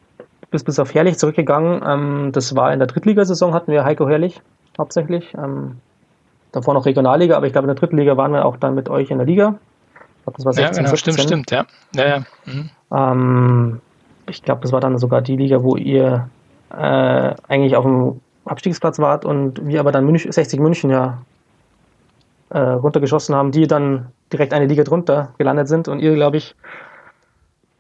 [0.51, 1.81] bist bis auf Herrlich zurückgegangen.
[1.85, 4.41] Ähm, das war in der Drittligasaison hatten wir Heiko Herrlich
[4.77, 5.33] hauptsächlich.
[5.35, 5.77] Ähm,
[6.51, 9.11] davor noch Regionalliga, aber ich glaube in der Drittliga waren wir auch dann mit euch
[9.11, 9.55] in der Liga.
[10.17, 11.65] Ich glaube, das war 16, ja, genau, stimmt, stimmt, ja.
[11.95, 12.23] ja, ja.
[12.45, 12.69] Mhm.
[12.91, 13.81] Ähm,
[14.27, 16.29] ich glaube, das war dann sogar die Liga, wo ihr
[16.71, 21.19] äh, eigentlich auf dem Abstiegsplatz wart und wir aber dann Münch, 60 München ja
[22.49, 26.55] äh, runtergeschossen haben, die dann direkt eine Liga drunter gelandet sind und ihr, glaube ich,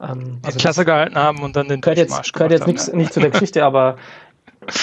[0.01, 2.95] ähm, also Klasse gehalten haben und dann den gehört jetzt, gehört jetzt nichts, ja.
[2.95, 3.97] nicht zu der Geschichte, aber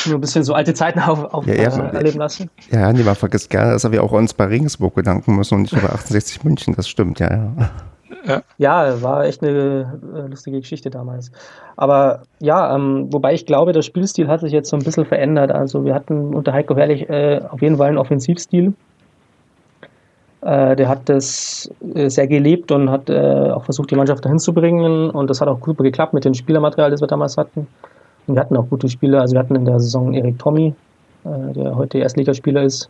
[0.06, 2.50] nur ein bisschen so alte Zeiten auf, auf ja, ja, äh, erleben lassen.
[2.70, 5.72] Ja, nee, man vergisst gerne, dass wir auch uns bei Regensburg bedanken müssen und nicht
[5.72, 7.70] über 68 München, das stimmt, ja, ja.
[8.24, 8.42] Ja.
[8.58, 11.30] ja, war echt eine äh, lustige Geschichte damals.
[11.76, 15.52] Aber ja, ähm, wobei ich glaube, der Spielstil hat sich jetzt so ein bisschen verändert.
[15.52, 18.74] Also wir hatten unter Heiko Herrlich äh, auf jeden Fall einen Offensivstil.
[20.46, 24.38] Äh, der hat das äh, sehr gelebt und hat äh, auch versucht, die Mannschaft dahin
[24.38, 25.10] zu bringen.
[25.10, 27.66] Und das hat auch gut geklappt mit dem Spielermaterial, das wir damals hatten.
[28.28, 29.22] Und wir hatten auch gute Spieler.
[29.22, 30.72] Also wir hatten in der Saison Erik Tommy,
[31.24, 32.88] der heute Erstligaspieler ist.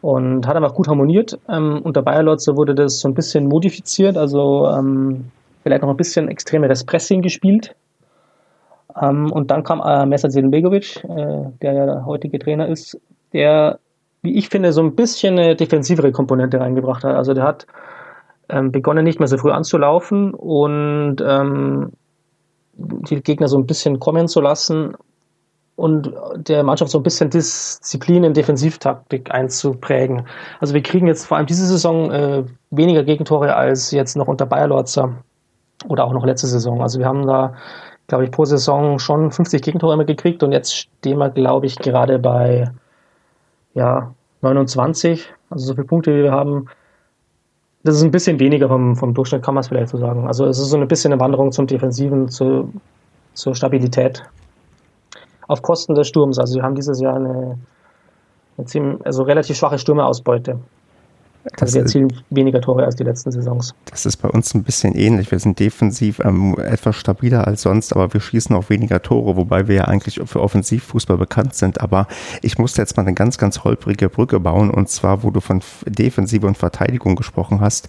[0.00, 1.38] Und hat einfach gut harmoniert.
[1.46, 5.26] Ähm, unter Bayer Lotze wurde das so ein bisschen modifiziert, also ähm,
[5.62, 7.74] vielleicht noch ein bisschen extremeres Pressing gespielt.
[8.98, 12.98] Ähm, und dann kam äh, Messer Begovic, äh, der ja der heutige Trainer ist,
[13.34, 13.78] der,
[14.22, 17.14] wie ich finde, so ein bisschen eine defensivere Komponente reingebracht hat.
[17.16, 17.66] Also der hat
[18.48, 21.92] ähm, begonnen, nicht mehr so früh anzulaufen und ähm,
[22.74, 24.94] die Gegner so ein bisschen kommen zu lassen
[25.76, 30.26] und der Mannschaft so ein bisschen Disziplin in Defensivtaktik einzuprägen.
[30.60, 34.46] Also wir kriegen jetzt vor allem diese Saison äh, weniger Gegentore als jetzt noch unter
[34.46, 35.14] Bayer Lorzer
[35.88, 36.82] oder auch noch letzte Saison.
[36.82, 37.54] Also wir haben da,
[38.08, 41.78] glaube ich, pro Saison schon 50 Gegentore immer gekriegt und jetzt stehen wir, glaube ich,
[41.78, 42.70] gerade bei
[43.74, 46.66] ja, 29, also so viele Punkte, wie wir haben.
[47.82, 50.26] Das ist ein bisschen weniger vom, vom Durchschnitt, kann man es vielleicht so sagen.
[50.26, 52.72] Also es ist so ein bisschen eine Wanderung zum Defensiven, zu,
[53.34, 54.22] zur Stabilität.
[55.48, 56.38] Auf Kosten des Sturms.
[56.38, 57.58] Also wir haben dieses Jahr eine,
[58.56, 60.58] eine ziemlich, also relativ schwache Sturmeausbeute.
[61.58, 63.74] Also wir erzielen weniger Tore als die letzten Saisons.
[63.86, 65.30] Das ist bei uns ein bisschen ähnlich.
[65.30, 69.66] Wir sind defensiv ähm, etwas stabiler als sonst, aber wir schießen auch weniger Tore, wobei
[69.66, 71.80] wir ja eigentlich für Offensivfußball bekannt sind.
[71.80, 72.08] Aber
[72.42, 74.70] ich musste jetzt mal eine ganz, ganz holprige Brücke bauen.
[74.70, 77.88] Und zwar, wo du von Defensive und Verteidigung gesprochen hast,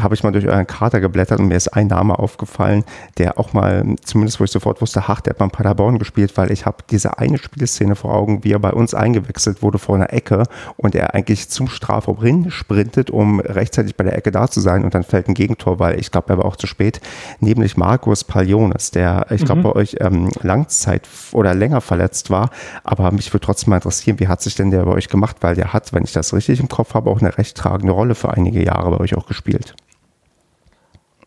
[0.00, 2.84] habe ich mal durch euren Kader geblättert und mir ist ein Name aufgefallen,
[3.18, 6.50] der auch mal, zumindest wo ich sofort wusste, Hach, der hat beim Paderborn gespielt, weil
[6.50, 10.12] ich habe diese eine Spielszene vor Augen, wie er bei uns eingewechselt wurde vor einer
[10.12, 10.44] Ecke
[10.76, 14.84] und er eigentlich zum Strafraum sprintet sprintet, um rechtzeitig bei der Ecke da zu sein
[14.84, 17.00] und dann fällt ein Gegentor, weil ich glaube, er war auch zu spät,
[17.40, 19.64] nämlich Markus Paliones, der, ich glaube, mhm.
[19.64, 22.50] bei euch ähm, Langzeit oder länger verletzt war,
[22.84, 25.54] aber mich würde trotzdem mal interessieren, wie hat sich denn der bei euch gemacht, weil
[25.56, 28.32] der hat, wenn ich das richtig im Kopf habe, auch eine recht tragende Rolle für
[28.32, 29.74] einige Jahre bei euch auch gespielt.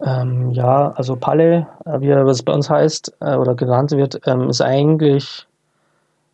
[0.01, 4.21] Ähm, ja, also Palle, äh, wie er was bei uns heißt äh, oder genannt wird,
[4.27, 5.48] ähm, ist eigentlich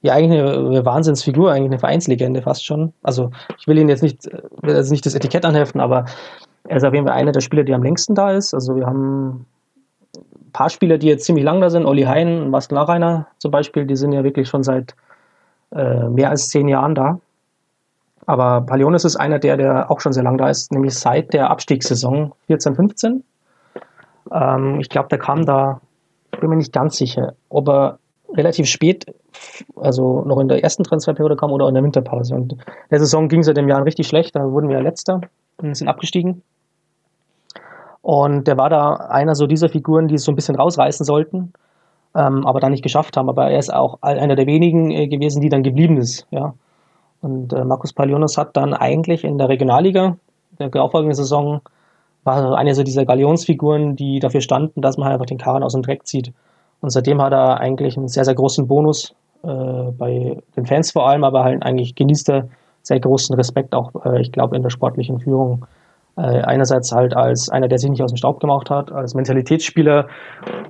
[0.02, 2.94] ja eigentlich eine, Wahnsinnsfigur, eigentlich eine Vereinslegende fast schon.
[3.04, 4.26] Also ich will ihn jetzt nicht,
[4.62, 6.06] will jetzt nicht das Etikett anheften, aber
[6.68, 8.54] er ist auf jeden Fall einer der Spieler, die am längsten da ist.
[8.54, 9.46] Also wir haben
[10.16, 13.52] ein paar Spieler, die jetzt ziemlich lang da sind, Olli Hein und Marcel Nachreiner zum
[13.52, 14.96] Beispiel, die sind ja wirklich schon seit
[15.72, 17.20] äh, mehr als zehn Jahren da.
[18.26, 21.50] Aber Palionis ist einer der, der auch schon sehr lang da ist, nämlich seit der
[21.50, 23.24] Abstiegssaison 14, 15.
[24.32, 25.82] Ähm, ich glaube, der kam da,
[26.34, 28.00] ich bin mir nicht ganz sicher, ob er
[28.36, 29.06] relativ spät,
[29.76, 32.36] also noch in der ersten Transferperiode kam oder in der Winterpause.
[32.36, 32.60] Und in
[32.92, 35.22] der Saison ging ja dem Jahr richtig schlecht, da wurden wir ja letzter
[35.58, 36.42] und sind abgestiegen.
[38.02, 41.54] Und der war da einer so dieser Figuren, die es so ein bisschen rausreißen sollten,
[42.14, 43.30] ähm, aber dann nicht geschafft haben.
[43.30, 46.28] Aber er ist auch einer der wenigen äh, gewesen, die dann geblieben ist.
[46.30, 46.54] Ja.
[47.22, 50.18] Und äh, Markus Palionis hat dann eigentlich in der Regionalliga,
[50.60, 51.62] der darauffolgenden Saison,
[52.24, 55.74] war eine so dieser Galionsfiguren, die dafür standen, dass man halt einfach den Karren aus
[55.74, 56.32] dem Dreck zieht.
[56.82, 61.08] Und seitdem hat er eigentlich einen sehr, sehr großen Bonus äh, bei den Fans vor
[61.08, 62.48] allem, aber halt eigentlich genießt er
[62.84, 65.66] sehr großen Respekt auch, äh, ich glaube, in der sportlichen Führung.
[66.18, 70.08] Äh, einerseits halt als einer, der sich nicht aus dem Staub gemacht hat, als Mentalitätsspieler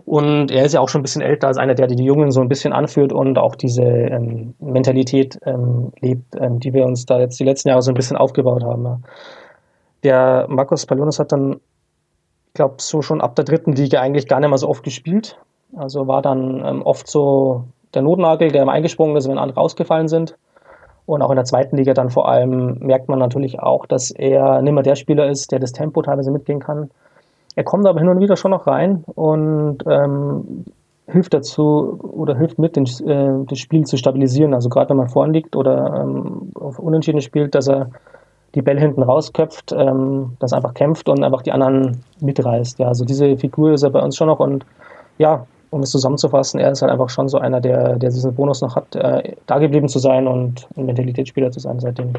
[0.06, 2.42] und er ist ja auch schon ein bisschen älter als einer, der die Jungen so
[2.42, 7.20] ein bisschen anführt und auch diese ähm, Mentalität ähm, lebt, ähm, die wir uns da
[7.20, 9.04] jetzt die letzten Jahre so ein bisschen aufgebaut haben.
[10.04, 11.54] Der Markus Palionis hat dann,
[12.48, 15.38] ich glaube, so schon ab der dritten Liga eigentlich gar nicht mehr so oft gespielt.
[15.78, 20.36] Also war dann ähm, oft so der Notnagel, der eingesprungen ist, wenn andere rausgefallen sind.
[21.06, 24.62] Und auch in der zweiten Liga dann vor allem merkt man natürlich auch, dass er
[24.62, 26.90] nicht mehr der Spieler ist, der das Tempo teilweise mitgehen kann.
[27.56, 30.66] Er kommt aber hin und wieder schon noch rein und ähm,
[31.08, 34.54] hilft dazu oder hilft mit, den, äh, das Spiel zu stabilisieren.
[34.54, 37.92] Also gerade wenn man vorn liegt oder ähm, auf Unentschieden spielt, dass er
[38.56, 42.80] die Bälle hinten rausköpft, ähm, dass er einfach kämpft und einfach die anderen mitreißt.
[42.80, 44.66] Ja, also diese Figur ist er bei uns schon noch und
[45.18, 48.62] ja, um es zusammenzufassen, er ist halt einfach schon so einer, der, der diesen Bonus
[48.62, 52.14] noch hat, äh, da geblieben zu sein und ein Mentalitätsspieler zu sein seitdem.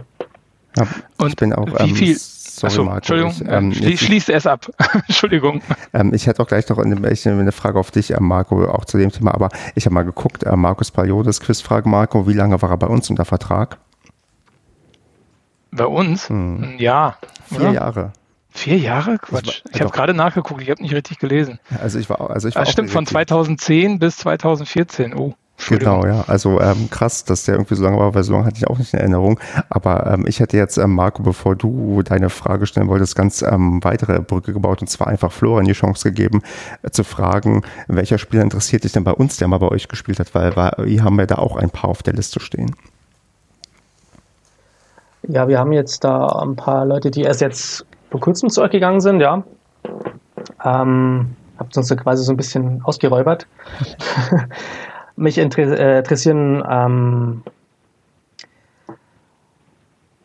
[0.77, 2.97] Ja, und ich bin auch wie ähm, viel sorry, so, Marco.
[2.97, 4.71] Entschuldigung, ich, ähm, Schlie schließt es ab.
[4.93, 5.63] Entschuldigung.
[5.95, 8.99] Ähm, ich hätte auch gleich noch eine, eine Frage auf dich, äh, Marco, auch zu
[8.99, 12.71] dem Thema, aber ich habe mal geguckt, äh, Markus Paliodes Quizfrage, Marco, wie lange war
[12.71, 13.79] er bei uns unter Vertrag?
[15.71, 16.29] Bei uns?
[16.29, 16.77] Hm.
[16.77, 17.17] Jahr.
[17.47, 17.73] Vier oder?
[17.73, 18.13] Jahre.
[18.57, 19.19] Vier Jahre?
[19.19, 19.63] Quatsch.
[19.71, 21.61] ich habe gerade nachgeguckt, ich habe nicht richtig gelesen.
[21.79, 25.15] Also ich war, also ich war das stimmt, von 2010 bis 2014.
[25.15, 25.35] Oh.
[25.69, 26.25] Genau, ja.
[26.27, 28.79] Also ähm, krass, dass der irgendwie so lange war, weil so lange hatte ich auch
[28.79, 29.39] nicht in Erinnerung.
[29.69, 33.83] Aber ähm, ich hätte jetzt, ähm, Marco, bevor du deine Frage stellen wolltest, ganz ähm,
[33.85, 36.43] weitere Brücke gebaut und zwar einfach Florian die Chance gegeben,
[36.83, 40.19] äh, zu fragen, welcher Spieler interessiert dich denn bei uns, der mal bei euch gespielt
[40.19, 42.75] hat, weil, weil hier haben wir da auch ein paar auf der Liste stehen.
[45.29, 47.85] Ja, wir haben jetzt da ein paar Leute, die erst jetzt
[48.17, 49.43] vor kurzem zu euch gegangen sind, ja.
[50.65, 53.47] Ähm, habt uns quasi so ein bisschen ausgeräubert.
[55.17, 57.43] Mich äh, interessieren ähm,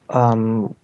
[0.09, 0.75] ähm,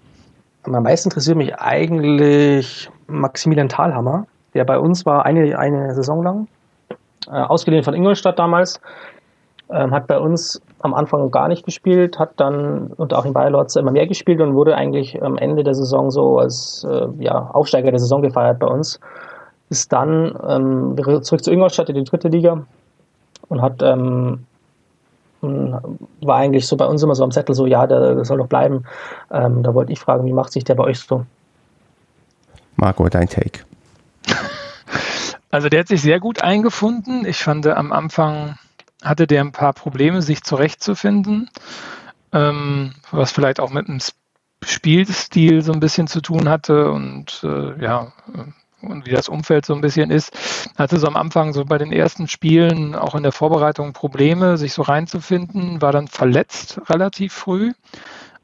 [0.63, 6.47] am meisten interessiert mich eigentlich Maximilian Thalhammer, der bei uns war eine, eine Saison lang,
[7.27, 8.81] äh, ausgeliehen von Ingolstadt damals,
[9.69, 13.49] ähm, hat bei uns am Anfang gar nicht gespielt, hat dann und auch in Bayer
[13.49, 17.49] Lorz immer mehr gespielt und wurde eigentlich am Ende der Saison so als äh, ja,
[17.51, 18.99] Aufsteiger der Saison gefeiert bei uns.
[19.69, 22.63] Ist dann ähm, zurück zu Ingolstadt in die dritte Liga
[23.49, 24.45] und hat ähm,
[25.41, 28.47] war eigentlich so bei uns immer so am Zettel so, ja, der, der soll doch
[28.47, 28.83] bleiben.
[29.31, 31.25] Ähm, da wollte ich fragen, wie macht sich der bei euch so?
[32.75, 33.61] Marco, dein Take.
[35.49, 37.25] Also der hat sich sehr gut eingefunden.
[37.25, 38.57] Ich fand am Anfang
[39.07, 41.49] hatte der ein paar Probleme, sich zurechtzufinden,
[42.33, 43.99] ähm, was vielleicht auch mit dem
[44.63, 48.11] Spielstil so ein bisschen zu tun hatte und äh, ja,
[48.81, 50.31] und wie das Umfeld so ein bisschen ist.
[50.77, 54.73] Hatte so am Anfang so bei den ersten Spielen auch in der Vorbereitung Probleme, sich
[54.73, 57.73] so reinzufinden, war dann verletzt relativ früh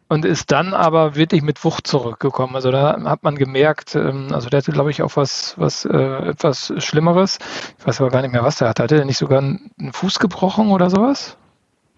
[0.08, 2.56] und ist dann aber wirklich mit Wucht zurückgekommen.
[2.56, 6.30] Also da hat man gemerkt, ähm, also der hatte, glaube ich, auch was, was äh,
[6.30, 7.40] etwas Schlimmeres.
[7.80, 8.84] Ich weiß aber gar nicht mehr, was der hatte.
[8.84, 11.38] Hatte der nicht sogar einen Fuß gebrochen oder sowas?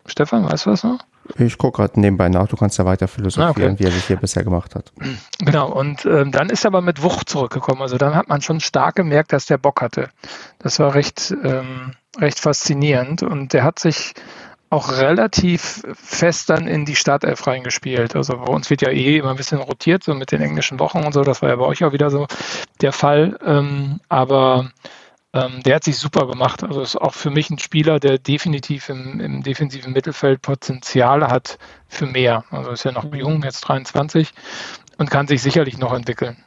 [0.06, 1.00] Stefan, weißt du was noch?
[1.38, 3.80] Ich gucke gerade nebenbei nach, du kannst ja weiter philosophieren, ah, okay.
[3.80, 4.94] wie er sich hier bisher gemacht hat.
[5.40, 7.82] Genau, und ähm, dann ist er aber mit Wucht zurückgekommen.
[7.82, 10.10] Also dann hat man schon stark gemerkt, dass der Bock hatte.
[10.60, 14.14] Das war recht, ähm, recht faszinierend und der hat sich
[14.70, 18.16] auch relativ fest dann in die Startelf reingespielt.
[18.16, 21.04] Also bei uns wird ja eh immer ein bisschen rotiert, so mit den englischen Wochen
[21.04, 21.24] und so.
[21.24, 22.28] Das war ja bei euch auch wieder so
[22.82, 23.38] der Fall.
[23.46, 24.72] Ähm, aber
[25.34, 26.64] ähm, der hat sich super gemacht.
[26.64, 31.60] Also ist auch für mich ein Spieler, der definitiv im, im defensiven Mittelfeld Potenzial hat
[31.88, 32.44] für mehr.
[32.50, 34.34] Also ist ja noch jung, jetzt 23
[34.98, 36.38] und kann sich sicherlich noch entwickeln.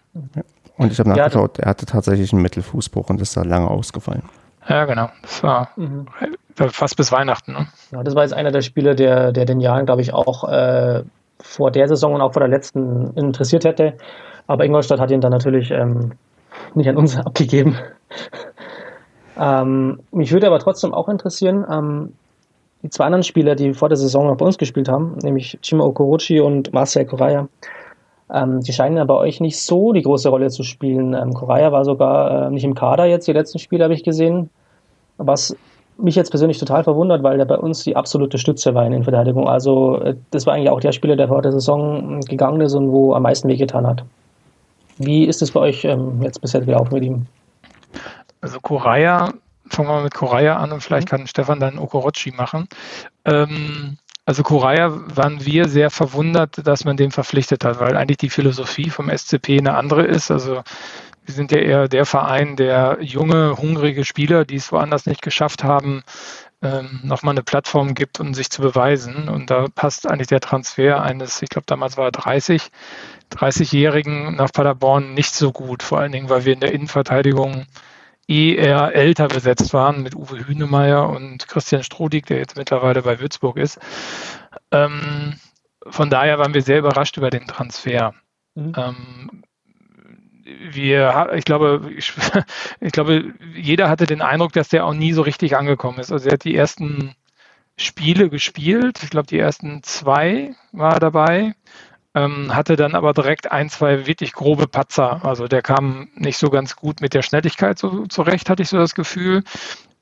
[0.76, 4.22] Und ich habe nachgeschaut, er hatte tatsächlich einen Mittelfußbruch und ist da lange ausgefallen.
[4.68, 5.08] Ja, genau.
[5.22, 6.06] Das war mhm.
[6.54, 7.52] fast bis Weihnachten.
[7.52, 7.66] Ne?
[7.90, 11.02] Ja, das war jetzt einer der Spieler, der, der den Jahren, glaube ich, auch äh,
[11.40, 13.94] vor der Saison und auch vor der letzten interessiert hätte.
[14.46, 16.12] Aber Ingolstadt hat ihn dann natürlich ähm,
[16.74, 17.76] nicht an uns abgegeben.
[19.38, 22.12] ähm, mich würde aber trotzdem auch interessieren, ähm,
[22.82, 25.84] die zwei anderen Spieler, die vor der Saison noch bei uns gespielt haben, nämlich Chima
[25.84, 27.48] Okorochi und Marcel Correa,
[28.32, 31.14] ähm, die scheinen ja bei euch nicht so die große Rolle zu spielen.
[31.14, 34.50] Ähm, Correa war sogar äh, nicht im Kader jetzt, die letzten Spiele habe ich gesehen.
[35.18, 35.54] Was
[35.98, 39.02] mich jetzt persönlich total verwundert, weil der bei uns die absolute Stütze war in der
[39.02, 39.48] Verteidigung.
[39.48, 42.92] Also äh, das war eigentlich auch der Spieler, der vor der Saison gegangen ist und
[42.92, 44.04] wo am meisten wehgetan hat.
[44.98, 47.26] Wie ist es bei euch ähm, jetzt bisher gelaufen mit ihm?
[48.40, 49.32] Also Correa,
[49.68, 51.16] fangen wir mal mit Correa an und vielleicht mhm.
[51.16, 52.68] kann Stefan dann Okorochi machen.
[53.24, 58.28] Ähm, also Correa waren wir sehr verwundert, dass man den verpflichtet hat, weil eigentlich die
[58.30, 60.30] Philosophie vom SCP eine andere ist.
[60.30, 60.62] Also
[61.28, 65.62] wir sind ja eher der Verein, der junge, hungrige Spieler, die es woanders nicht geschafft
[65.62, 66.02] haben,
[66.62, 69.28] ähm, nochmal eine Plattform gibt, um sich zu beweisen.
[69.28, 72.70] Und da passt eigentlich der Transfer eines, ich glaube damals war er 30,
[73.30, 75.82] 30-Jährigen nach Paderborn nicht so gut.
[75.82, 77.66] Vor allen Dingen, weil wir in der Innenverteidigung
[78.26, 83.20] eh eher älter besetzt waren mit Uwe Hünemeyer und Christian Strodig, der jetzt mittlerweile bei
[83.20, 83.78] Würzburg ist.
[84.70, 85.34] Ähm,
[85.86, 88.14] von daher waren wir sehr überrascht über den Transfer.
[88.54, 88.72] Mhm.
[88.76, 89.42] Ähm,
[90.70, 92.12] wir, ich glaube, ich,
[92.80, 96.12] ich, glaube, jeder hatte den Eindruck, dass der auch nie so richtig angekommen ist.
[96.12, 97.14] Also er hat die ersten
[97.76, 99.02] Spiele gespielt.
[99.02, 101.54] Ich glaube, die ersten zwei war dabei
[102.18, 105.24] ähm, hatte dann aber direkt ein, zwei wirklich grobe Patzer.
[105.24, 108.78] Also der kam nicht so ganz gut mit der Schnelligkeit so, zurecht, hatte ich so
[108.78, 109.44] das Gefühl.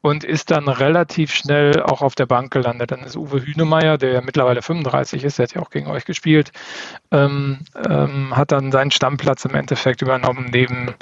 [0.03, 2.93] Und ist dann relativ schnell auch auf der Bank gelandet.
[2.93, 6.05] Dann ist Uwe Hünemeyer, der ja mittlerweile 35 ist, der hat ja auch gegen euch
[6.05, 6.53] gespielt,
[7.11, 10.95] ähm, ähm, hat dann seinen Stammplatz im Endeffekt übernommen neben,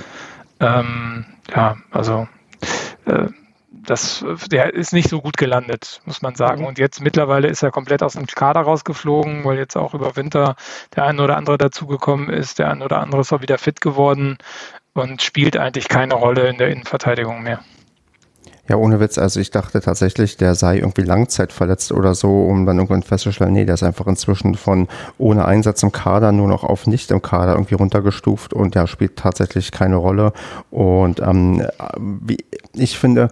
[0.60, 2.26] ähm, ja, also
[3.04, 3.28] äh,
[3.86, 6.62] das, der ist nicht so gut gelandet, muss man sagen.
[6.62, 6.68] Mhm.
[6.68, 10.56] Und jetzt mittlerweile ist er komplett aus dem Kader rausgeflogen, weil jetzt auch über Winter
[10.94, 14.38] der eine oder andere dazugekommen ist, der eine oder andere ist auch wieder fit geworden
[14.94, 17.60] und spielt eigentlich keine Rolle in der Innenverteidigung mehr.
[18.66, 19.18] Ja, ohne Witz.
[19.18, 23.66] Also ich dachte tatsächlich, der sei irgendwie langzeitverletzt oder so, um dann irgendwann festzustellen, nee,
[23.66, 27.52] der ist einfach inzwischen von ohne Einsatz im Kader nur noch auf nicht im Kader
[27.52, 30.32] irgendwie runtergestuft und der spielt tatsächlich keine Rolle.
[30.70, 31.66] Und ähm,
[31.98, 32.38] wie,
[32.72, 33.28] ich finde,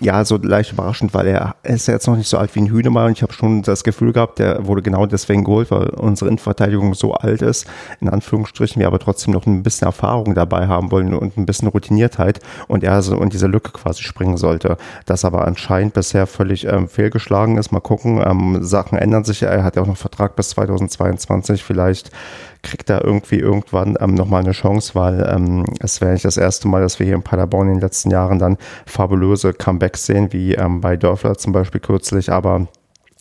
[0.00, 2.70] ja, so leicht überraschend, weil er ist ja jetzt noch nicht so alt wie ein
[2.70, 6.28] Hühnemar und ich habe schon das Gefühl gehabt, der wurde genau deswegen geholt, weil unsere
[6.28, 7.66] Innenverteidigung so alt ist,
[8.00, 11.68] in Anführungsstrichen, wir aber trotzdem noch ein bisschen Erfahrung dabei haben wollen und ein bisschen
[11.68, 14.76] Routiniertheit und er so in diese Lücke quasi springen sollte.
[15.06, 17.72] Das aber anscheinend bisher völlig ähm, fehlgeschlagen ist.
[17.72, 19.42] Mal gucken, ähm, Sachen ändern sich.
[19.42, 21.64] Er hat ja auch noch Vertrag bis 2022.
[21.64, 22.10] Vielleicht
[22.62, 26.68] kriegt er irgendwie irgendwann ähm, nochmal eine Chance, weil ähm, es wäre nicht das erste
[26.68, 30.54] Mal, dass wir hier in Paderborn in den letzten Jahren dann fabulöse Comebacks sehen, wie
[30.54, 32.66] ähm, bei Dörfler zum Beispiel kürzlich, aber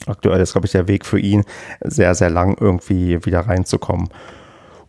[0.05, 1.43] aktuell ist, glaube ich, der Weg für ihn
[1.83, 4.09] sehr, sehr lang irgendwie wieder reinzukommen.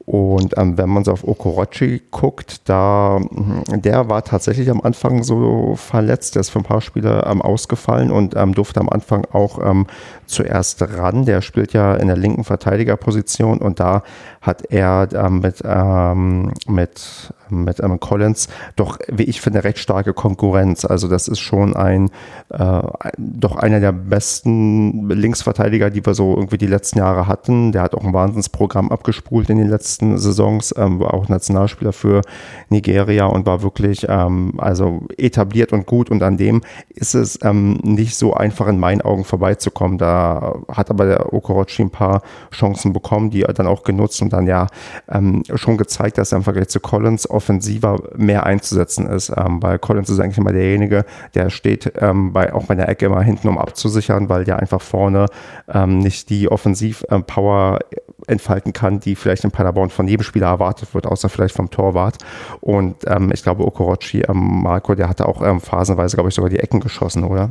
[0.08, 5.22] Und ähm, wenn man so auf Okorochi guckt, da hm, der war tatsächlich am Anfang
[5.22, 9.26] so verletzt, der ist für ein paar Spiele ähm, ausgefallen und ähm, durfte am Anfang
[9.32, 9.86] auch ähm,
[10.24, 11.26] zuerst ran.
[11.26, 14.02] Der spielt ja in der linken Verteidigerposition und da
[14.48, 20.14] hat er ähm, mit, ähm, mit, mit ähm, Collins doch, wie ich finde, recht starke
[20.14, 20.84] Konkurrenz.
[20.84, 22.10] Also das ist schon ein,
[22.50, 22.82] äh,
[23.18, 27.72] doch einer der besten Linksverteidiger, die wir so irgendwie die letzten Jahre hatten.
[27.72, 32.22] Der hat auch ein Wahnsinnsprogramm abgespult in den letzten Saisons, ähm, war auch Nationalspieler für
[32.70, 37.74] Nigeria und war wirklich ähm, also etabliert und gut und an dem ist es ähm,
[37.82, 39.98] nicht so einfach in meinen Augen vorbeizukommen.
[39.98, 44.32] Da hat aber der Okorochi ein paar Chancen bekommen, die er dann auch genutzt und
[44.32, 44.66] dann ja
[45.08, 49.32] ähm, schon gezeigt, dass er im Vergleich zu Collins offensiver mehr einzusetzen ist.
[49.36, 53.06] Ähm, weil Collins ist eigentlich immer derjenige, der steht ähm, bei, auch bei der Ecke
[53.06, 55.26] immer hinten, um abzusichern, weil der einfach vorne
[55.68, 57.78] ähm, nicht die Offensivpower
[58.26, 62.18] entfalten kann, die vielleicht in Paderborn von jedem Spieler erwartet wird, außer vielleicht vom Torwart.
[62.60, 66.58] Und ähm, ich glaube, Okorochi, ähm, Marco, der hatte auch phasenweise, glaube ich, sogar die
[66.58, 67.50] Ecken geschossen, oder?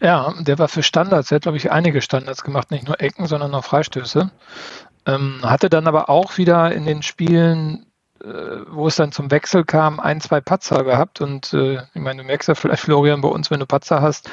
[0.00, 1.30] Ja, der war für Standards.
[1.30, 4.30] Er hat, glaube ich, einige Standards gemacht, nicht nur Ecken, sondern auch Freistöße.
[5.06, 7.86] Ähm, hatte dann aber auch wieder in den Spielen,
[8.22, 8.26] äh,
[8.68, 11.20] wo es dann zum Wechsel kam, ein, zwei Patzer gehabt.
[11.20, 14.28] Und äh, ich meine, du merkst ja vielleicht, Florian, bei uns, wenn du Patzer hast,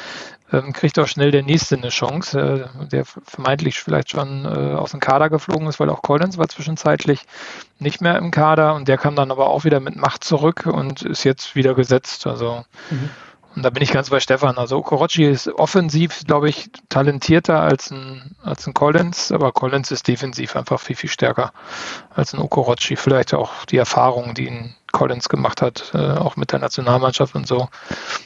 [0.51, 4.91] ähm, kriegt auch schnell der Nächste eine Chance, äh, der vermeintlich vielleicht schon äh, aus
[4.91, 7.21] dem Kader geflogen ist, weil auch Collins war zwischenzeitlich
[7.79, 11.01] nicht mehr im Kader und der kam dann aber auch wieder mit Macht zurück und
[11.01, 12.27] ist jetzt wieder gesetzt.
[12.27, 13.09] Also mhm.
[13.57, 14.59] Und da bin ich ganz bei Stefan.
[14.59, 20.07] Also Okorochi ist offensiv, glaube ich, talentierter als ein, als ein Collins, aber Collins ist
[20.07, 21.51] defensiv einfach viel, viel stärker
[22.13, 22.95] als ein Okorochi.
[22.95, 27.47] Vielleicht auch die Erfahrung, die ihn Collins gemacht hat, äh, auch mit der Nationalmannschaft und
[27.47, 27.67] so.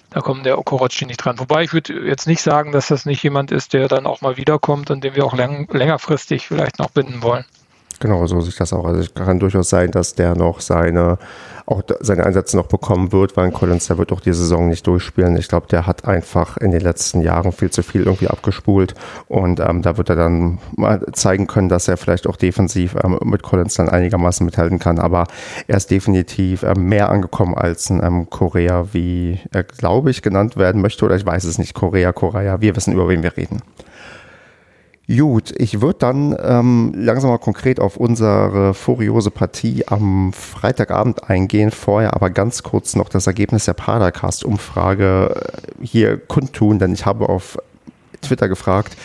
[0.10, 1.40] Da kommt der Okorochi nicht dran.
[1.40, 4.36] Wobei ich würde jetzt nicht sagen, dass das nicht jemand ist, der dann auch mal
[4.36, 7.46] wiederkommt und den wir auch lang, längerfristig vielleicht noch binden wollen.
[8.02, 8.84] Genau, so sieht das auch.
[8.84, 11.20] Also es kann durchaus sein, dass der noch seine,
[11.66, 15.38] auch seine Einsätze noch bekommen wird, weil Collins, der wird auch die Saison nicht durchspielen.
[15.38, 18.96] Ich glaube, der hat einfach in den letzten Jahren viel zu viel irgendwie abgespult
[19.28, 23.20] und ähm, da wird er dann mal zeigen können, dass er vielleicht auch defensiv ähm,
[23.24, 25.00] mit Collins dann einigermaßen mithalten kann.
[25.00, 25.28] Aber
[25.68, 30.82] er ist definitiv ähm, mehr angekommen als ähm, Korea, wie er, glaube ich, genannt werden
[30.82, 31.74] möchte oder ich weiß es nicht.
[31.74, 33.62] Korea, Korea, wir wissen, über wen wir reden.
[35.18, 41.72] Gut, ich würde dann ähm, langsam mal konkret auf unsere furiose Partie am Freitagabend eingehen.
[41.72, 47.28] Vorher aber ganz kurz noch das Ergebnis der Padercast-Umfrage äh, hier kundtun, denn ich habe
[47.28, 47.58] auf
[48.22, 48.96] Twitter gefragt,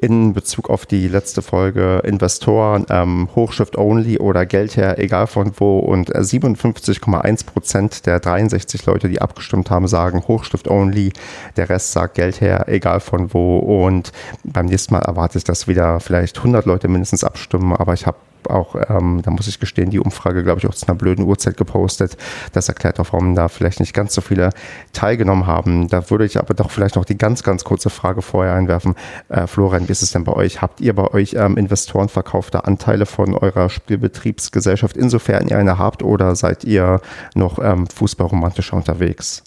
[0.00, 5.52] in Bezug auf die letzte Folge Investoren, ähm, Hochschrift only oder Geld her, egal von
[5.56, 5.78] wo.
[5.78, 11.12] Und 57,1 Prozent der 63 Leute, die abgestimmt haben, sagen Hochschrift only.
[11.56, 13.58] Der Rest sagt Geld her, egal von wo.
[13.58, 14.12] Und
[14.44, 17.74] beim nächsten Mal erwarte ich, dass wieder vielleicht 100 Leute mindestens abstimmen.
[17.74, 18.16] Aber ich habe
[18.50, 21.56] auch, ähm, da muss ich gestehen, die Umfrage, glaube ich, auch zu einer blöden Uhrzeit
[21.56, 22.16] gepostet.
[22.52, 24.50] Das erklärt auch, warum da vielleicht nicht ganz so viele
[24.92, 25.88] teilgenommen haben.
[25.88, 28.94] Da würde ich aber doch vielleicht noch die ganz, ganz kurze Frage vorher einwerfen.
[29.28, 30.62] Äh, Florian, wie ist es denn bei euch?
[30.62, 36.02] Habt ihr bei euch ähm, Investoren verkaufte Anteile von eurer Spielbetriebsgesellschaft, insofern ihr eine habt,
[36.02, 37.00] oder seid ihr
[37.34, 39.44] noch ähm, fußballromantischer unterwegs?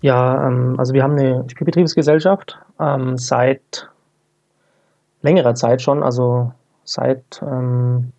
[0.00, 3.88] Ja, ähm, also wir haben eine Spielbetriebsgesellschaft ähm, seit
[5.22, 6.52] längerer Zeit schon, also
[6.92, 8.12] seit ähm,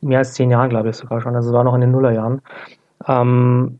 [0.00, 1.36] mehr als zehn Jahren, glaube ich sogar schon.
[1.36, 2.42] Also es war noch in den Nullerjahren.
[3.06, 3.78] Ähm,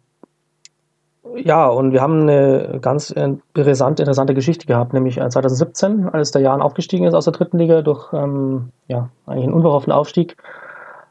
[1.36, 6.42] ja, und wir haben eine ganz interessante, interessante Geschichte gehabt, nämlich 2017, äh, als der
[6.42, 10.36] Jan aufgestiegen ist aus der dritten Liga durch ähm, ja, eigentlich einen unverhofften Aufstieg,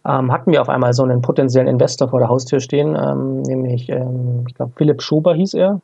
[0.06, 3.90] ähm, hatten wir auf einmal so einen potenziellen Investor vor der Haustür stehen, ähm, nämlich,
[3.90, 5.82] ähm, ich glaube, Philipp Schuber hieß er.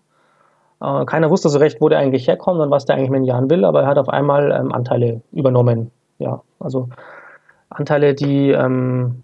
[0.81, 3.49] Äh, keiner wusste so recht, wo der eigentlich herkommt und was der eigentlich mit Jahren
[3.49, 5.91] will, aber er hat auf einmal ähm, Anteile übernommen.
[6.19, 6.89] Ja, also
[7.69, 9.23] Anteile, die ähm,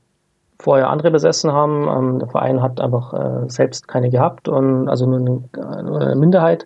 [0.62, 1.88] vorher andere besessen haben.
[1.88, 6.16] Ähm, der Verein hat einfach äh, selbst keine gehabt und also nur eine, nur eine,
[6.16, 6.66] Minderheit.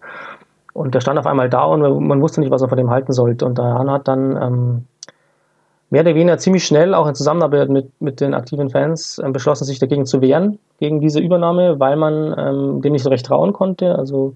[0.74, 3.14] Und der stand auf einmal da und man wusste nicht, was er von dem halten
[3.14, 3.46] sollte.
[3.46, 4.86] Und der Hahn hat dann ähm,
[5.90, 9.64] mehr oder weniger ziemlich schnell, auch in Zusammenarbeit mit, mit den aktiven Fans, äh, beschlossen,
[9.64, 13.54] sich dagegen zu wehren, gegen diese Übernahme, weil man ähm, dem nicht so recht trauen
[13.54, 13.98] konnte.
[13.98, 14.34] Also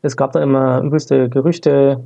[0.00, 2.00] es gab dann immer übelste Gerüchte,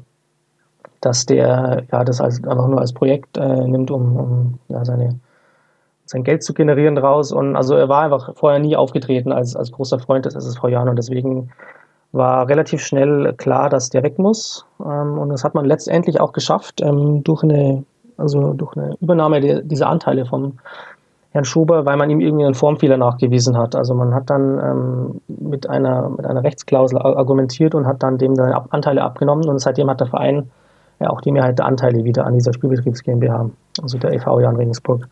[1.02, 5.18] dass der ja das als, einfach nur als Projekt äh, nimmt, um, um ja, seine,
[6.06, 7.32] sein Geld zu generieren draus.
[7.32, 10.88] Und also er war einfach vorher nie aufgetreten als, als großer Freund des SSV Jan
[10.88, 11.50] und deswegen
[12.12, 14.64] war relativ schnell klar, dass der weg muss.
[14.80, 17.84] Ähm, und das hat man letztendlich auch geschafft ähm, durch eine
[18.16, 20.58] also durch eine Übernahme der, dieser Anteile von
[21.32, 23.74] Herrn Schuber, weil man ihm irgendwie einen Formfehler nachgewiesen hat.
[23.74, 28.34] Also man hat dann ähm, mit, einer, mit einer Rechtsklausel argumentiert und hat dann dem
[28.34, 30.50] seine Anteile abgenommen und seitdem hat der Verein
[31.02, 33.50] ja auch die Mehrheit der Anteile wieder an dieser Spielbetriebs GmbH,
[33.82, 34.40] also der e.V.
[34.40, 35.08] Jan Regensburg.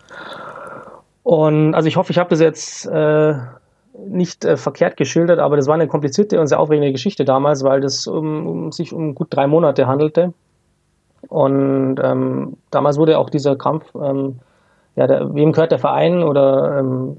[1.22, 3.34] Und also ich hoffe, ich habe das jetzt äh,
[4.06, 7.80] nicht äh, verkehrt geschildert, aber das war eine komplizierte und sehr aufregende Geschichte damals, weil
[7.80, 10.32] das um, um sich um gut drei Monate handelte.
[11.28, 14.40] Und ähm, damals wurde auch dieser Kampf, ähm,
[14.96, 17.16] ja, der, wem gehört der Verein oder ähm,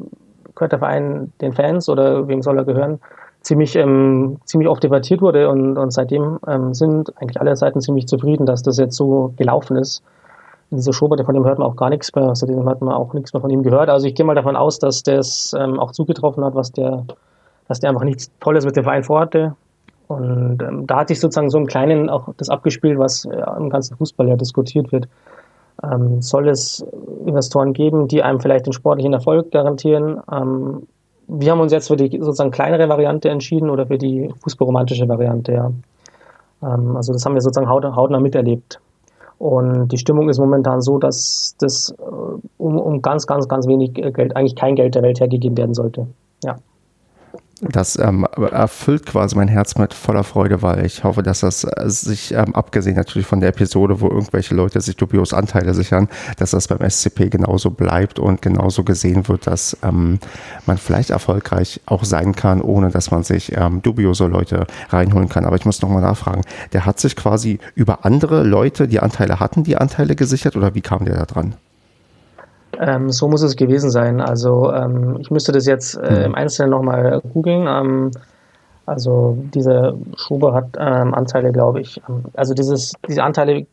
[0.56, 3.00] gehört der Verein den Fans oder wem soll er gehören,
[3.42, 8.08] ziemlich, ähm, ziemlich oft debattiert wurde und, und seitdem ähm, sind eigentlich alle Seiten ziemlich
[8.08, 10.04] zufrieden, dass das jetzt so gelaufen ist.
[10.70, 13.34] Dieser Schoberte, von dem hört man auch gar nichts mehr, seitdem hat man auch nichts
[13.34, 13.90] mehr von ihm gehört.
[13.90, 17.06] Also ich gehe mal davon aus, dass das ähm, auch zugetroffen hat, was der,
[17.68, 19.56] dass der einfach nichts Tolles mit dem Verein vorhatte
[20.12, 23.70] und ähm, da hat sich sozusagen so im Kleinen auch das abgespielt, was äh, im
[23.70, 25.08] ganzen Fußball ja diskutiert wird.
[25.84, 26.86] Ähm, soll es
[27.26, 30.22] Investoren geben, die einem vielleicht den sportlichen Erfolg garantieren?
[30.30, 30.88] Ähm,
[31.28, 35.54] wir haben uns jetzt für die sozusagen kleinere Variante entschieden oder für die fußballromantische Variante.
[35.54, 35.72] Ja.
[36.64, 38.80] Ähm, also das haben wir sozusagen haut, hautnah miterlebt.
[39.40, 42.04] Und die Stimmung ist momentan so, dass das äh,
[42.58, 46.08] um, um ganz, ganz, ganz wenig Geld, eigentlich kein Geld der Welt hergegeben werden sollte.
[46.44, 46.58] Ja
[47.62, 51.90] das ähm, erfüllt quasi mein Herz mit voller Freude, weil ich hoffe, dass das äh,
[51.90, 56.52] sich, ähm, abgesehen natürlich von der Episode, wo irgendwelche Leute sich dubios Anteile sichern, dass
[56.52, 60.20] das beim SCP genauso bleibt und genauso gesehen wird, dass ähm,
[60.66, 65.46] man vielleicht erfolgreich auch sein kann, ohne dass man sich ähm, dubiose Leute reinholen kann.
[65.46, 66.42] Aber ich muss nochmal nachfragen,
[66.74, 70.82] der hat sich quasi über andere Leute, die Anteile hatten, die Anteile gesichert oder wie
[70.82, 71.56] kam der da dran?
[72.82, 74.20] Ähm, so muss es gewesen sein.
[74.20, 76.24] Also ähm, ich müsste das jetzt äh, hm.
[76.24, 77.68] im Einzelnen nochmal googeln.
[77.68, 78.12] Ähm,
[78.88, 82.02] also diese Schube hat ähm, Anteile, glaube ich.
[82.10, 83.68] Ähm, also dieses, diese Anteile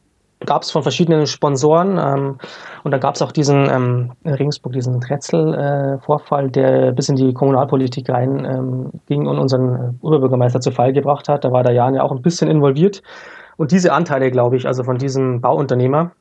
[0.44, 2.38] gab es von verschiedenen Sponsoren ähm,
[2.84, 8.09] und da gab es auch diesen Regensburg, diesen Tretzel-Vorfall, äh, der bis in die Kommunalpolitik
[8.11, 11.44] rein ging und unseren Oberbürgermeister zu Fall gebracht hat.
[11.44, 13.02] Da war der Jan ja auch ein bisschen involviert.
[13.56, 16.12] Und diese Anteile, glaube ich, also von diesem Bauunternehmer,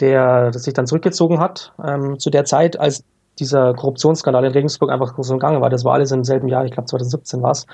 [0.00, 3.04] der sich dann zurückgezogen hat ähm, zu der Zeit, als
[3.38, 5.70] dieser Korruptionsskandal in Regensburg einfach so im Gange war.
[5.70, 7.66] Das war alles im selben Jahr, ich glaube 2017 war es.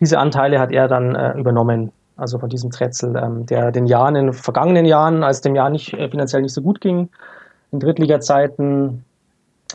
[0.00, 4.16] Diese Anteile hat er dann äh, übernommen, also von diesem Tretzel, ähm, der den Jahren,
[4.16, 7.10] in den vergangenen Jahren, als dem Jahr nicht äh, finanziell nicht so gut ging,
[7.70, 9.04] in Drittliga-Zeiten,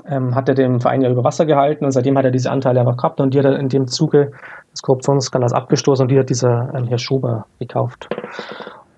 [0.07, 2.79] ähm, hat er den Verein ja über Wasser gehalten und seitdem hat er diese Anteile
[2.79, 4.31] einfach gehabt und die hat er in dem Zuge
[4.71, 8.07] des Korruptionsskandals abgestoßen und die hat dieser ähm, Herr Schober gekauft.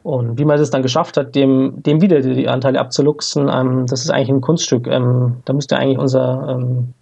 [0.03, 4.01] Und wie man es dann geschafft hat, dem, dem wieder die Anteile abzuluxen, ähm, das
[4.01, 4.87] ist eigentlich ein Kunststück.
[4.87, 6.93] Ähm, da müsste eigentlich unser ähm,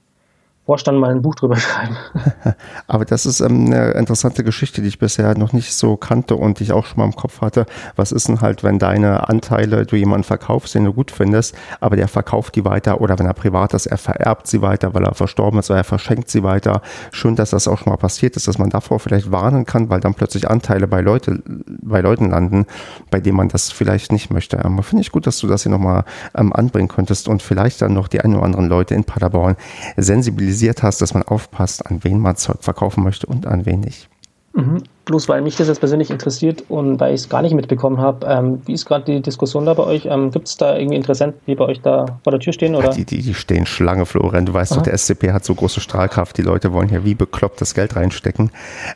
[0.70, 1.98] Vorstand mal ein Buch drüber schreiben.
[2.88, 6.60] Aber das ist ähm, eine interessante Geschichte, die ich bisher noch nicht so kannte und
[6.60, 7.66] die ich auch schon mal im Kopf hatte.
[7.96, 11.96] Was ist denn halt, wenn deine Anteile du jemanden verkaufst, den du gut findest, aber
[11.96, 15.16] der verkauft die weiter oder wenn er privat ist, er vererbt sie weiter, weil er
[15.16, 16.84] verstorben ist oder er verschenkt sie weiter.
[17.12, 20.02] Schön, dass das auch schon mal passiert ist, dass man davor vielleicht warnen kann, weil
[20.02, 22.68] dann plötzlich Anteile bei, Leute, bei Leuten landen,
[23.10, 24.58] bei denen man das vielleicht nicht möchte.
[24.64, 26.04] Ähm, Finde ich gut, dass du das hier nochmal
[26.38, 29.56] ähm, anbringen könntest und vielleicht dann noch die ein oder anderen Leute in Paderborn
[29.98, 33.80] sensibilisieren kritisiert hast, dass man aufpasst, an wen man Zeug verkaufen möchte und an wen
[33.80, 34.10] nicht.
[34.54, 34.84] Mhm.
[35.10, 38.28] Bloß weil mich das jetzt persönlich interessiert und weil ich es gar nicht mitbekommen habe,
[38.28, 40.06] ähm, wie ist gerade die Diskussion da bei euch?
[40.06, 42.76] Ähm, Gibt es da irgendwie Interessenten, die bei euch da vor der Tür stehen?
[42.76, 42.90] Oder?
[42.90, 44.46] Die, die, die stehen Schlange, Florian.
[44.46, 44.78] Du weißt Aha.
[44.78, 46.38] doch, der SCP hat so große Strahlkraft.
[46.38, 48.52] Die Leute wollen hier wie bekloppt das Geld reinstecken.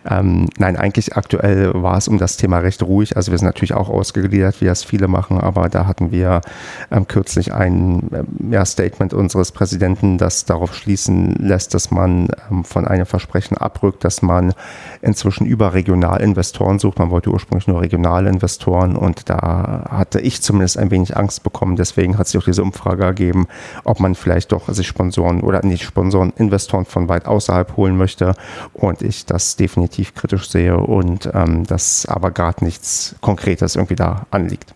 [0.07, 3.17] Ähm, nein, eigentlich aktuell war es um das Thema recht ruhig.
[3.17, 6.41] Also wir sind natürlich auch ausgegliedert, wie das viele machen, aber da hatten wir
[6.91, 12.63] ähm, kürzlich ein ähm, ja, Statement unseres Präsidenten, das darauf schließen lässt, dass man ähm,
[12.63, 14.53] von einem Versprechen abrückt, dass man
[15.01, 16.99] inzwischen überregional Regionalinvestoren sucht.
[16.99, 21.75] Man wollte ursprünglich nur Regionalinvestoren und da hatte ich zumindest ein wenig Angst bekommen.
[21.75, 23.47] Deswegen hat sich auch diese Umfrage ergeben,
[23.83, 28.33] ob man vielleicht doch sich Sponsoren oder nicht Sponsoren, Investoren von weit außerhalb holen möchte.
[28.73, 34.25] Und ich das definitiv kritisch sehe und ähm, dass aber gerade nichts Konkretes irgendwie da
[34.31, 34.73] anliegt.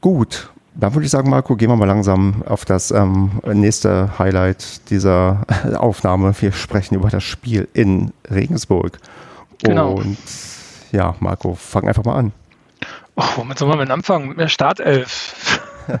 [0.00, 4.88] Gut, dann würde ich sagen, Marco, gehen wir mal langsam auf das ähm, nächste Highlight
[4.90, 5.44] dieser
[5.76, 6.32] Aufnahme.
[6.40, 9.00] Wir sprechen über das Spiel in Regensburg.
[9.62, 9.94] Genau.
[9.94, 10.18] Und
[10.92, 12.32] ja, Marco, fang einfach mal an.
[13.16, 14.28] Oh, womit soll man denn anfangen?
[14.28, 15.60] Mit der Startelf.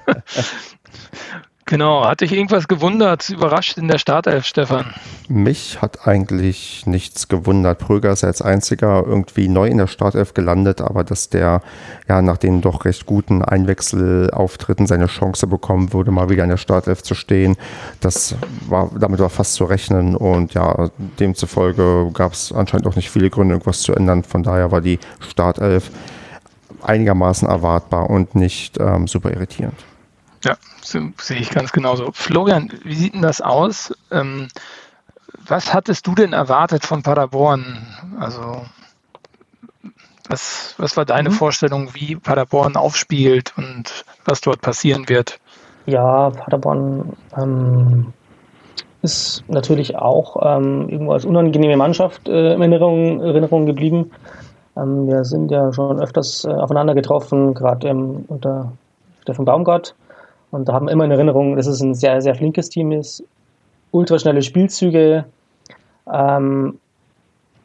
[1.68, 4.86] Genau, hat dich irgendwas gewundert, überrascht in der Startelf, Stefan?
[5.28, 7.78] Mich hat eigentlich nichts gewundert.
[7.78, 11.60] Pröger ist als einziger irgendwie neu in der Startelf gelandet, aber dass der
[12.08, 16.56] ja nach den doch recht guten Einwechselauftritten seine Chance bekommen würde, mal wieder in der
[16.56, 17.54] Startelf zu stehen,
[18.00, 18.34] das
[18.66, 20.88] war, damit war fast zu rechnen und ja,
[21.20, 24.24] demzufolge gab es anscheinend auch nicht viele Gründe, irgendwas zu ändern.
[24.24, 25.90] Von daher war die Startelf
[26.82, 29.76] einigermaßen erwartbar und nicht ähm, super irritierend.
[30.44, 32.10] Ja, sehe ich ganz genauso.
[32.12, 33.94] Florian, wie sieht denn das aus?
[34.10, 34.48] Ähm,
[35.46, 37.86] was hattest du denn erwartet von Paderborn?
[38.20, 38.62] Also,
[40.28, 41.34] was, was war deine mhm.
[41.34, 45.40] Vorstellung, wie Paderborn aufspielt und was dort passieren wird?
[45.86, 48.12] Ja, Paderborn ähm,
[49.02, 54.10] ist natürlich auch ähm, irgendwo als unangenehme Mannschaft äh, in Erinnerung, Erinnerung geblieben.
[54.76, 58.72] Ähm, wir sind ja schon öfters äh, aufeinander getroffen, gerade unter
[59.22, 59.94] Steffen Baumgart.
[60.50, 63.22] Und da haben wir immer in Erinnerung, dass es ein sehr, sehr flinkes Team ist.
[63.90, 65.24] Ultraschnelle Spielzüge,
[66.12, 66.78] ähm,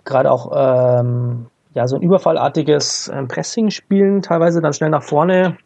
[0.06, 5.58] gerade auch ähm, ja, so ein überfallartiges ähm, Pressing spielen, teilweise dann schnell nach vorne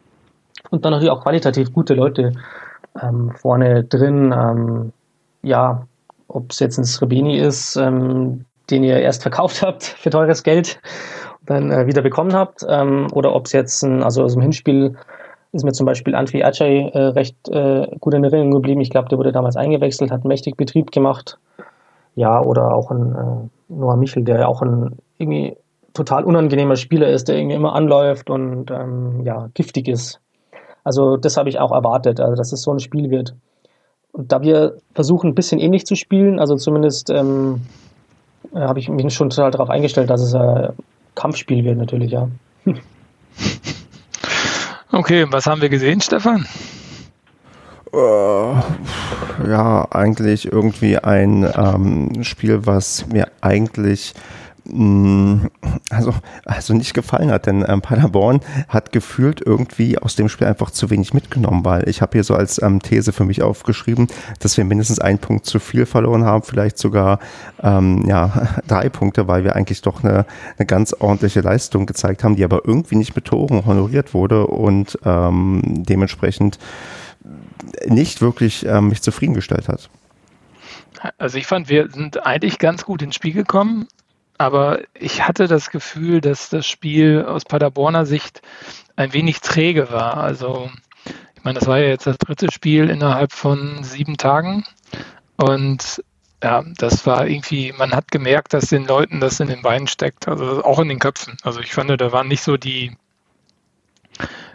[0.70, 2.32] und dann natürlich auch qualitativ gute Leute
[3.00, 4.34] ähm, vorne drin.
[4.36, 4.92] Ähm,
[5.42, 5.86] ja,
[6.28, 10.80] ob es jetzt ein Srebeni ist, ähm, den ihr erst verkauft habt für teures Geld
[11.40, 14.96] und dann äh, wieder bekommen habt, oder ob es jetzt ein, also aus dem Hinspiel
[15.52, 18.80] ist mir zum Beispiel Antwi Ajay äh, recht äh, gut in Erinnerung geblieben.
[18.80, 21.38] Ich glaube, der wurde damals eingewechselt, hat mächtig Betrieb gemacht.
[22.14, 25.56] Ja, oder auch ein äh, Noah Michel, der ja auch ein irgendwie
[25.94, 30.20] total unangenehmer Spieler ist, der irgendwie immer anläuft und ähm, ja, giftig ist.
[30.84, 33.34] Also das habe ich auch erwartet, also dass es so ein Spiel wird.
[34.12, 37.62] Und da wir versuchen, ein bisschen ähnlich zu spielen, also zumindest ähm,
[38.54, 40.70] äh, habe ich mich schon total darauf eingestellt, dass es ein
[41.14, 42.28] Kampfspiel wird natürlich, ja.
[44.90, 46.46] Okay, was haben wir gesehen, Stefan?
[47.92, 48.56] Uh,
[49.46, 54.14] ja, eigentlich irgendwie ein ähm, Spiel, was mir eigentlich
[55.90, 56.14] also,
[56.44, 60.90] also nicht gefallen hat, denn ähm, Paderborn hat gefühlt irgendwie aus dem Spiel einfach zu
[60.90, 64.08] wenig mitgenommen, weil ich habe hier so als ähm, These für mich aufgeschrieben,
[64.40, 67.18] dass wir mindestens einen Punkt zu viel verloren haben, vielleicht sogar
[67.62, 70.26] ähm, ja, drei Punkte, weil wir eigentlich doch eine,
[70.58, 74.98] eine ganz ordentliche Leistung gezeigt haben, die aber irgendwie nicht mit Toren honoriert wurde und
[75.04, 76.58] ähm, dementsprechend
[77.86, 79.88] nicht wirklich ähm, mich zufriedengestellt hat.
[81.16, 83.86] Also ich fand, wir sind eigentlich ganz gut ins Spiel gekommen,
[84.38, 88.40] aber ich hatte das Gefühl, dass das Spiel aus Paderborner Sicht
[88.96, 90.16] ein wenig träge war.
[90.16, 90.70] Also,
[91.34, 94.64] ich meine, das war ja jetzt das dritte Spiel innerhalb von sieben Tagen.
[95.36, 96.02] Und
[96.42, 100.28] ja, das war irgendwie, man hat gemerkt, dass den Leuten das in den Beinen steckt,
[100.28, 101.36] also auch in den Köpfen.
[101.42, 102.96] Also ich fand, da waren nicht so die,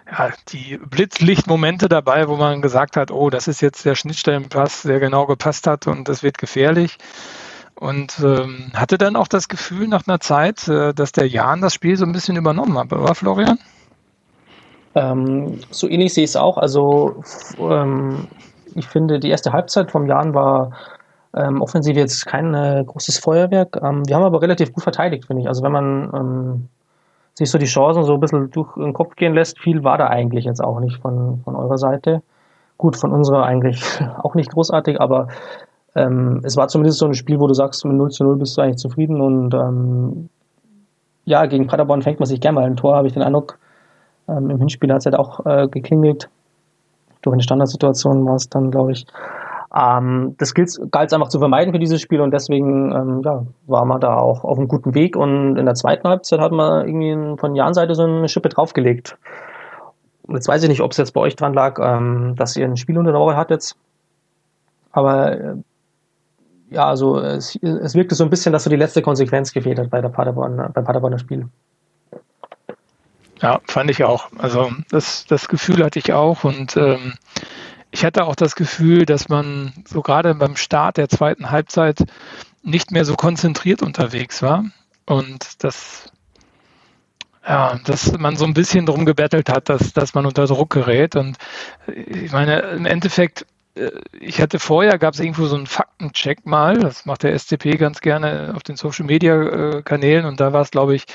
[0.10, 5.00] ja, die Blitzlichtmomente dabei, wo man gesagt hat, oh, das ist jetzt der Schnittstellenpass, der
[5.00, 6.98] genau gepasst hat und das wird gefährlich.
[7.76, 11.74] Und ähm, hatte dann auch das Gefühl nach einer Zeit, äh, dass der Jan das
[11.74, 13.60] Spiel so ein bisschen übernommen hat, oder Florian?
[14.96, 16.58] Ähm, so ähnlich sehe ich es auch.
[16.58, 17.24] Also
[17.60, 18.28] ähm,
[18.76, 20.72] ich finde, die erste Halbzeit vom Jan war
[21.36, 23.80] ähm, offensiv jetzt kein äh, großes Feuerwerk.
[23.82, 25.48] Ähm, wir haben aber relativ gut verteidigt, finde ich.
[25.48, 26.70] Also wenn man ähm,
[27.34, 30.08] sich so die Chancen so ein bisschen durch den Kopf gehen lässt, viel war da
[30.08, 32.22] eigentlich jetzt auch nicht von, von eurer Seite.
[32.78, 33.84] Gut, von unserer eigentlich
[34.22, 35.28] auch nicht großartig, aber
[35.96, 38.58] ähm, es war zumindest so ein Spiel, wo du sagst, mit 0 zu 0 bist
[38.58, 40.30] du eigentlich zufrieden und ähm,
[41.26, 43.60] ja, gegen Paderborn fängt man sich gerne mal ein Tor, habe ich den Eindruck.
[44.28, 46.30] Ähm, Im Hinspiel hat es halt auch äh, geklingelt.
[47.22, 49.06] Durch eine Standardsituation war es dann, glaube ich.
[49.76, 53.86] Ähm, das galt es einfach zu vermeiden für dieses Spiel und deswegen ähm, ja, war
[53.86, 57.40] man da auch auf einem guten Weg und in der zweiten Halbzeit hat man irgendwie
[57.40, 59.18] von Jan Seite so eine Schippe draufgelegt.
[60.28, 62.66] Und jetzt weiß ich nicht, ob es jetzt bei euch dran lag, ähm, dass ihr
[62.66, 63.76] ein Spiel unter der Woche hattet.
[64.92, 65.56] Aber äh,
[66.74, 69.90] ja, also es, es wirkte so ein bisschen, dass so die letzte Konsequenz gefehlt hat
[69.90, 71.48] bei der Paderborn, beim Paderborner Spiel.
[73.42, 74.32] Ja, fand ich auch.
[74.38, 77.14] Also das, das Gefühl hatte ich auch und ähm,
[77.92, 82.04] ich hatte auch das Gefühl, dass man so gerade beim Start der zweiten Halbzeit
[82.64, 84.66] nicht mehr so konzentriert unterwegs war
[85.06, 86.12] und dass,
[87.48, 91.16] ja, dass man so ein bisschen drum gebettelt hat, dass, dass man unter Druck gerät.
[91.16, 91.38] Und
[91.88, 93.46] ich meine, im Endeffekt, äh,
[94.20, 98.02] ich hatte vorher, gab es irgendwo so einen Faktencheck mal, das macht der SCP ganz
[98.02, 101.06] gerne auf den Social Media äh, Kanälen und da war es, glaube ich,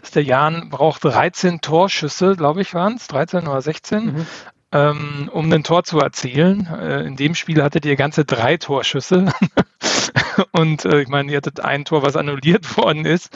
[0.00, 4.26] dass der Jan braucht 13 Torschüsse, glaube ich, waren es, 13 oder 16, mhm
[4.72, 6.66] ähm, um ein Tor zu erzielen.
[6.66, 9.32] Äh, in dem Spiel hattet ihr ganze drei Torschüsse.
[10.52, 13.30] Und äh, ich meine, ihr hattet ein Tor, was annulliert worden ist.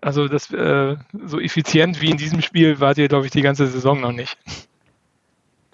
[0.00, 3.66] Also das äh, so effizient wie in diesem Spiel wart ihr, glaube ich, die ganze
[3.68, 4.36] Saison noch nicht.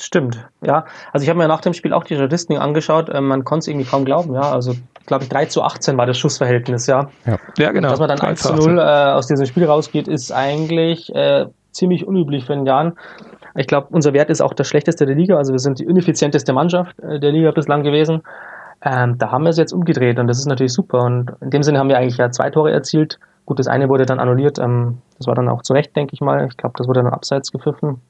[0.01, 0.85] Stimmt, ja.
[1.13, 3.11] Also ich habe mir nach dem Spiel auch die Statistiken angeschaut.
[3.13, 4.53] Ähm, man konnte es irgendwie kaum glauben, ja.
[4.53, 4.75] Also
[5.07, 7.09] glaube ich 3 zu 18 war das Schussverhältnis, ja.
[7.27, 7.91] Ja, ja genau.
[7.91, 12.07] Dass man dann 1 zu 0 äh, aus diesem Spiel rausgeht, ist eigentlich äh, ziemlich
[12.07, 12.97] unüblich für den Jahren.
[13.57, 15.37] Ich glaube, unser Wert ist auch der schlechteste der Liga.
[15.37, 18.23] Also wir sind die ineffizienteste Mannschaft äh, der Liga bislang gewesen.
[18.85, 21.03] Ähm, da haben wir es jetzt umgedreht und das ist natürlich super.
[21.03, 23.19] Und in dem Sinne haben wir eigentlich ja zwei Tore erzielt.
[23.47, 24.61] Gut, das eine wurde dann annulliert.
[24.61, 26.47] Ähm, das war dann auch zu Recht, denke ich mal.
[26.49, 28.01] Ich glaube, das wurde dann abseits gepfiffen.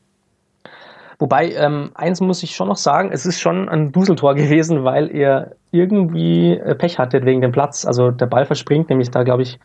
[1.19, 5.11] Wobei, ähm, eins muss ich schon noch sagen, es ist schon ein Duseltor gewesen, weil
[5.11, 7.85] ihr irgendwie äh, Pech hattet wegen dem Platz.
[7.85, 9.59] Also der Ball verspringt nämlich da, glaube ich,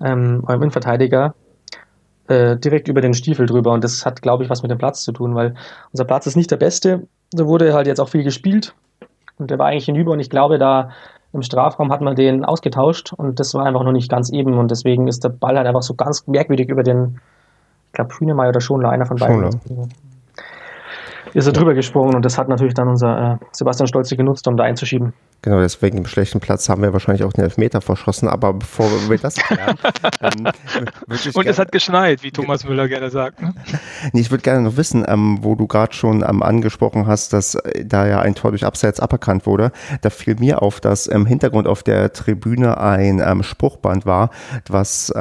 [0.00, 1.34] ähm, eurem Innenverteidiger
[2.28, 3.72] äh, direkt über den Stiefel drüber.
[3.72, 5.54] Und das hat, glaube ich, was mit dem Platz zu tun, weil
[5.92, 7.06] unser Platz ist nicht der beste.
[7.32, 8.74] Da wurde halt jetzt auch viel gespielt.
[9.38, 10.90] Und der war eigentlich hinüber und ich glaube, da
[11.32, 14.70] im Strafraum hat man den ausgetauscht und das war einfach noch nicht ganz eben und
[14.70, 17.18] deswegen ist der Ball halt einfach so ganz merkwürdig über den,
[17.88, 19.50] ich glaube, Hühnemeier oder Schonler, einer von beiden.
[19.66, 19.88] Schonler
[21.34, 24.56] ist er drüber gesprungen und das hat natürlich dann unser äh, Sebastian Stolze genutzt, um
[24.56, 25.12] da einzuschieben.
[25.44, 29.18] Genau, deswegen im schlechten Platz haben wir wahrscheinlich auch den Elfmeter verschossen, aber bevor wir
[29.18, 29.76] das klären,
[30.22, 30.48] ähm,
[31.34, 33.42] Und es hat geschneit, wie Thomas Müller gerne sagt.
[33.42, 33.52] Ne?
[34.14, 37.56] nee, ich würde gerne noch wissen, ähm, wo du gerade schon ähm, angesprochen hast, dass
[37.56, 39.70] äh, da ja ein Tor durch Abseits aberkannt wurde.
[40.00, 44.30] Da fiel mir auf, dass im Hintergrund auf der Tribüne ein ähm, Spruchband war,
[44.70, 45.14] was äh,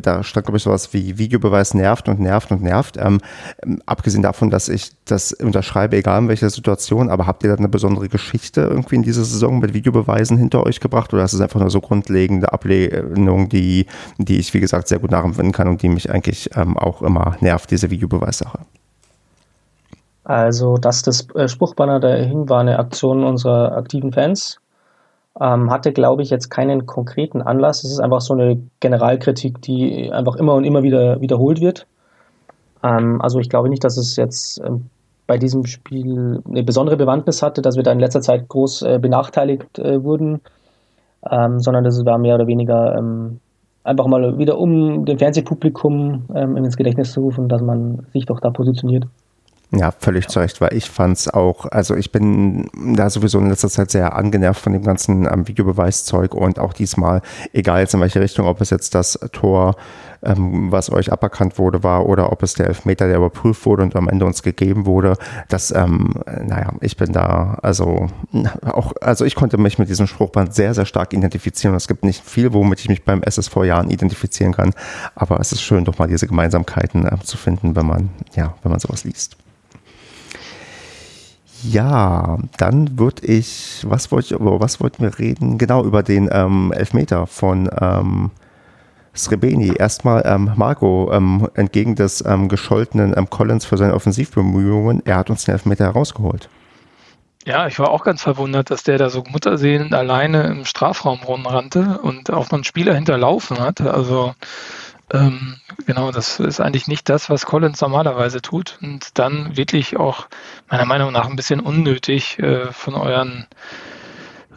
[0.00, 2.96] da stand, glaube ich, sowas wie Videobeweis nervt und nervt und nervt.
[2.96, 3.20] Ähm,
[3.62, 7.56] ähm, abgesehen davon, dass ich das unterschreibe, egal in welcher Situation, aber habt ihr da
[7.56, 11.40] eine besondere Geschichte irgendwie in dieser Saison mit Videobeweisen hinter euch gebracht oder ist es
[11.40, 13.86] einfach nur so grundlegende Ablehnung, die,
[14.18, 17.36] die ich, wie gesagt, sehr gut nachempfinden kann und die mich eigentlich ähm, auch immer
[17.40, 18.58] nervt, diese Videobeweissache?
[20.24, 24.58] Also, dass das äh, Spruchbanner dahin war eine Aktion unserer aktiven Fans.
[25.40, 27.84] Ähm, hatte, glaube ich, jetzt keinen konkreten Anlass.
[27.84, 31.86] Es ist einfach so eine Generalkritik, die einfach immer und immer wieder wiederholt wird.
[32.82, 34.90] Ähm, also ich glaube nicht, dass es jetzt ähm,
[35.26, 38.98] bei diesem Spiel eine besondere Bewandtnis hatte, dass wir da in letzter Zeit groß äh,
[39.00, 40.40] benachteiligt äh, wurden,
[41.30, 43.40] ähm, sondern das war mehr oder weniger ähm,
[43.82, 48.40] einfach mal wieder um dem Fernsehpublikum ähm, ins Gedächtnis zu rufen, dass man sich doch
[48.40, 49.06] da positioniert.
[49.72, 53.48] Ja, völlig zu Recht, weil ich fand es auch, also ich bin da sowieso in
[53.48, 57.20] letzter Zeit sehr angenervt von dem ganzen ähm, Videobeweiszeug und auch diesmal,
[57.52, 59.74] egal jetzt in welche Richtung, ob es jetzt das Tor,
[60.26, 63.96] ähm, was euch aberkannt wurde, war oder ob es der Elfmeter, der überprüft wurde und
[63.96, 65.16] am Ende uns gegeben wurde,
[65.48, 68.08] das, ähm, naja, ich bin da, also
[68.62, 71.74] auch, also ich konnte mich mit diesem Spruchband sehr, sehr stark identifizieren.
[71.76, 74.74] Es gibt nicht viel, womit ich mich beim SSV Jahren identifizieren kann,
[75.14, 78.70] aber es ist schön, doch mal diese Gemeinsamkeiten äh, zu finden, wenn man, ja, wenn
[78.70, 79.36] man sowas liest.
[81.62, 85.58] Ja, dann würde ich, was wollte ich, über was wollten wir reden?
[85.58, 88.30] Genau, über den ähm, Elfmeter von ähm,
[89.16, 89.74] Srebeni.
[89.76, 95.30] Erstmal ähm, Marco, ähm, entgegen des ähm, gescholtenen ähm, Collins für seine Offensivbemühungen, er hat
[95.30, 96.48] uns den Elfmeter herausgeholt.
[97.44, 102.00] Ja, ich war auch ganz verwundert, dass der da so mutterseelend alleine im Strafraum rumrannte
[102.02, 103.80] und auch noch einen Spieler hinterlaufen hat.
[103.80, 104.34] Also
[105.12, 105.56] ähm,
[105.86, 108.78] genau, das ist eigentlich nicht das, was Collins normalerweise tut.
[108.82, 110.26] Und dann wirklich auch
[110.68, 113.46] meiner Meinung nach ein bisschen unnötig äh, von euren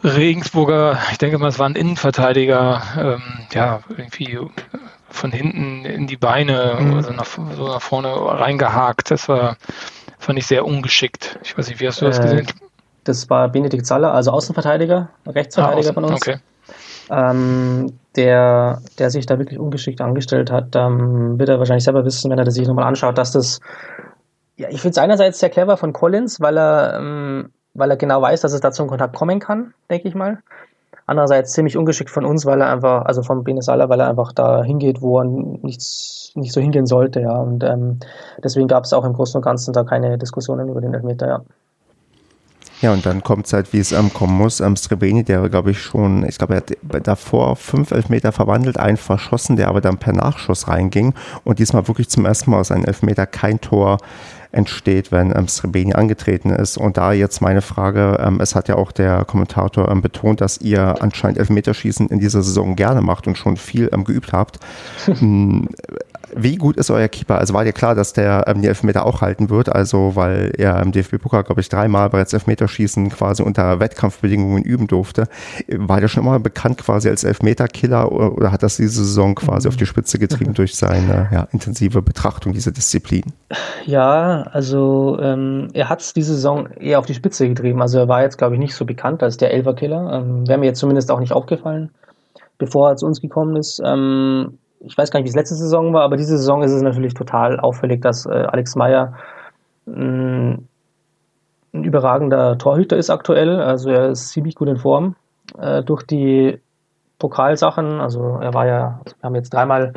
[0.02, 3.22] Regensburger, ich denke mal, es waren Innenverteidiger, ähm,
[3.52, 4.38] ja, irgendwie
[5.08, 6.94] von hinten in die Beine, mhm.
[6.94, 9.10] also nach, so nach vorne reingehakt.
[9.10, 9.56] Das war,
[10.18, 11.38] fand ich sehr ungeschickt.
[11.42, 12.46] Ich weiß nicht, wie hast du das äh, gesehen?
[13.04, 16.22] Das war Benedikt Saller, also Außenverteidiger, Rechtsverteidiger ah, von uns.
[16.22, 16.38] Okay
[17.10, 22.30] ähm, der, der sich da wirklich ungeschickt angestellt hat, ähm, wird er wahrscheinlich selber wissen,
[22.30, 23.60] wenn er das sich nochmal anschaut, dass das,
[24.56, 28.20] ja, ich finde es einerseits sehr clever von Collins, weil er, ähm, weil er genau
[28.22, 30.42] weiß, dass es da zum Kontakt kommen kann, denke ich mal.
[31.06, 34.62] Andererseits ziemlich ungeschickt von uns, weil er einfach, also von Benesala, weil er einfach da
[34.62, 37.36] hingeht, wo er nichts, nicht so hingehen sollte, ja.
[37.36, 37.98] Und ähm,
[38.42, 41.42] deswegen gab es auch im Großen und Ganzen da keine Diskussionen über den Elfmeter, ja.
[42.80, 44.60] Ja, und dann kommt es halt, wie es ähm, kommen muss.
[44.60, 48.96] Ähm, Srebeni, der glaube ich schon, ich glaube, er hat davor fünf Elfmeter verwandelt, einen
[48.96, 51.14] verschossen, der aber dann per Nachschuss reinging
[51.44, 53.98] und diesmal wirklich zum ersten Mal aus einem Elfmeter kein Tor
[54.52, 56.76] entsteht, wenn ähm, Srebeni angetreten ist.
[56.76, 60.58] Und da jetzt meine Frage, ähm, es hat ja auch der Kommentator ähm, betont, dass
[60.58, 64.58] ihr anscheinend Elfmeterschießen in dieser Saison gerne macht und schon viel ähm, geübt habt.
[66.34, 67.38] Wie gut ist euer Keeper?
[67.38, 69.68] Also war dir klar, dass der ähm, die Elfmeter auch halten wird?
[69.74, 75.28] Also weil er im DFB-Pokal, glaube ich, dreimal bereits Elfmeterschießen quasi unter Wettkampfbedingungen üben durfte.
[75.68, 79.68] War der schon immer bekannt quasi als Elfmeterkiller oder, oder hat das diese Saison quasi
[79.68, 83.24] auf die Spitze getrieben durch seine ja, intensive Betrachtung dieser Disziplin?
[83.86, 87.82] Ja, also ähm, er hat es diese Saison eher auf die Spitze getrieben.
[87.82, 90.12] Also er war jetzt, glaube ich, nicht so bekannt als der Elferkiller.
[90.12, 91.90] Ähm, Wäre mir jetzt zumindest auch nicht aufgefallen,
[92.58, 93.80] bevor er zu uns gekommen ist.
[93.84, 96.82] Ähm, ich weiß gar nicht, wie es letzte Saison war, aber diese Saison ist es
[96.82, 99.14] natürlich total auffällig, dass äh, Alex Meyer
[99.86, 100.58] mh,
[101.72, 103.60] ein überragender Torhüter ist aktuell.
[103.60, 105.14] Also er ist ziemlich gut in Form
[105.58, 106.60] äh, durch die
[107.18, 108.00] Pokalsachen.
[108.00, 109.92] Also er war ja, wir haben jetzt dreimal,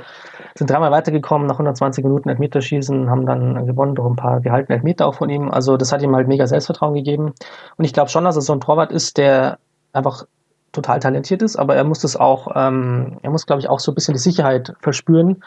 [0.55, 5.07] sind dreimal weitergekommen nach 120 Minuten Elfmeterschießen, haben dann gewonnen durch ein paar gehaltene Elfmeter
[5.07, 5.49] auch von ihm.
[5.49, 7.33] Also das hat ihm halt mega Selbstvertrauen gegeben.
[7.77, 9.57] Und ich glaube schon, dass er so ein Torwart ist, der
[9.93, 10.25] einfach
[10.73, 13.91] total talentiert ist, aber er muss das auch, ähm, er muss, glaube ich, auch so
[13.91, 15.43] ein bisschen die Sicherheit verspüren.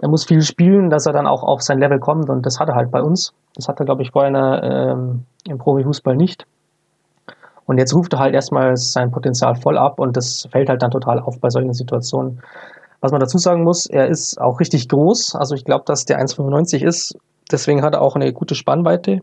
[0.00, 2.68] Er muss viel spielen, dass er dann auch auf sein Level kommt und das hat
[2.68, 3.34] er halt bei uns.
[3.56, 6.46] Das hat er, glaube ich, vorher ähm, im Profifußball nicht.
[7.66, 10.90] Und jetzt ruft er halt erstmal sein Potenzial voll ab und das fällt halt dann
[10.90, 12.40] total auf bei solchen Situationen.
[13.00, 15.34] Was man dazu sagen muss, er ist auch richtig groß.
[15.34, 17.18] Also ich glaube, dass der 1,95 ist.
[17.50, 19.20] Deswegen hat er auch eine gute Spannweite.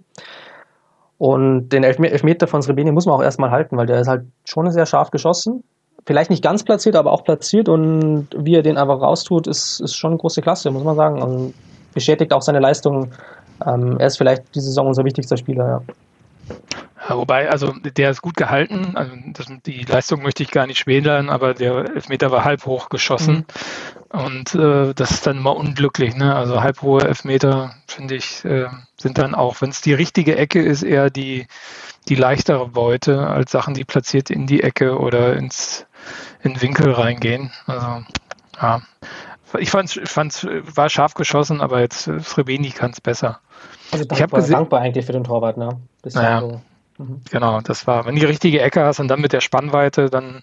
[1.17, 4.69] Und den Elfmeter von Srebeni muss man auch erstmal halten, weil der ist halt schon
[4.71, 5.63] sehr scharf geschossen.
[6.05, 7.69] Vielleicht nicht ganz platziert, aber auch platziert.
[7.69, 11.21] Und wie er den einfach raustut, ist, ist schon eine große Klasse, muss man sagen.
[11.21, 11.53] Und
[11.93, 13.11] bestätigt auch seine Leistung.
[13.65, 15.81] Ähm, er ist vielleicht diese Saison unser wichtigster Spieler, ja.
[17.07, 18.95] Ja, wobei, also der ist gut gehalten.
[18.95, 22.89] Also das, die Leistung möchte ich gar nicht schmälern, aber der Elfmeter war halb hoch
[22.89, 23.45] geschossen.
[24.11, 24.19] Mhm.
[24.19, 26.15] Und äh, das ist dann immer unglücklich.
[26.15, 26.35] Ne?
[26.35, 28.67] Also halb hohe Elfmeter, finde ich, äh,
[29.05, 31.45] sind dann auch, wenn es die richtige Ecke ist, eher die,
[32.09, 35.85] die leichtere Beute als Sachen, die platziert in die Ecke oder ins
[36.41, 37.51] in Winkel reingehen.
[37.67, 38.03] Also
[38.59, 38.81] ja.
[39.59, 43.41] Ich fand es war scharf geschossen, aber jetzt äh, Srebeni kann es besser.
[43.91, 45.79] Also dankbar, dankbar eigentlich für den Torwart, ne?
[46.13, 46.41] Naja.
[46.41, 46.61] So.
[46.97, 47.21] Mhm.
[47.29, 50.41] Genau, das war, wenn du die richtige Ecke hast und dann mit der Spannweite, dann,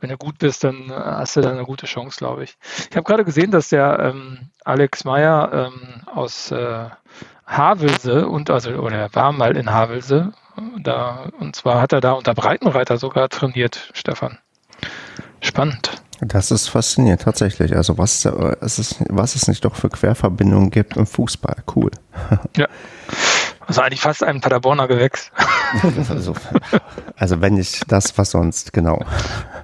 [0.00, 2.56] wenn du gut bist, dann äh, hast du da eine gute Chance, glaube ich.
[2.90, 6.88] Ich habe gerade gesehen, dass der ähm, Alex Meyer ähm, aus äh,
[7.56, 10.32] Havelse und also oder er war mal in Havelse
[10.78, 14.38] da und zwar hat er da unter Breitenreiter sogar trainiert, Stefan.
[15.40, 16.02] Spannend.
[16.24, 17.74] Das ist faszinierend, tatsächlich.
[17.74, 21.56] Also was, äh, es ist, was es nicht doch für Querverbindungen gibt im Fußball.
[21.74, 21.90] Cool.
[22.56, 22.68] Ja.
[23.66, 25.30] Also eigentlich fast ein Paderborner Gewächs.
[26.08, 26.34] also,
[27.16, 29.04] also wenn nicht das, was sonst, genau.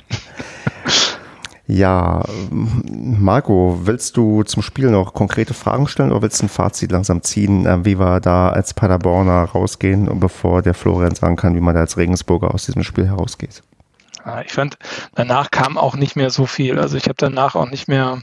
[1.71, 6.91] Ja, Marco, willst du zum Spiel noch konkrete Fragen stellen oder willst du ein Fazit
[6.91, 11.61] langsam ziehen, äh, wie wir da als Paderborner rausgehen, bevor der Florian sagen kann, wie
[11.61, 13.63] man da als Regensburger aus diesem Spiel herausgeht?
[14.47, 14.79] Ich fand,
[15.15, 16.79] danach kam auch nicht mehr so viel.
[16.79, 18.23] Also ich habe danach auch nicht mehr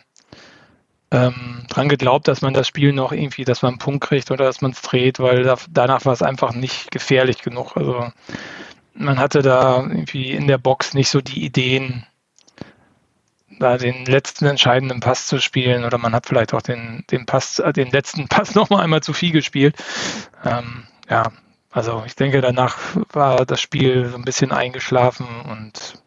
[1.12, 4.46] ähm, dran geglaubt, dass man das Spiel noch irgendwie, dass man einen Punkt kriegt oder
[4.46, 7.78] dass man es dreht, weil da, danach war es einfach nicht gefährlich genug.
[7.78, 8.08] Also
[8.96, 12.06] man hatte da irgendwie in der Box nicht so die Ideen,
[13.60, 17.60] da den letzten entscheidenden Pass zu spielen oder man hat vielleicht auch den, den Pass,
[17.60, 19.76] äh, den letzten Pass nochmal einmal zu viel gespielt.
[20.44, 21.32] Ähm, ja,
[21.72, 22.78] also ich denke, danach
[23.12, 26.02] war das Spiel so ein bisschen eingeschlafen und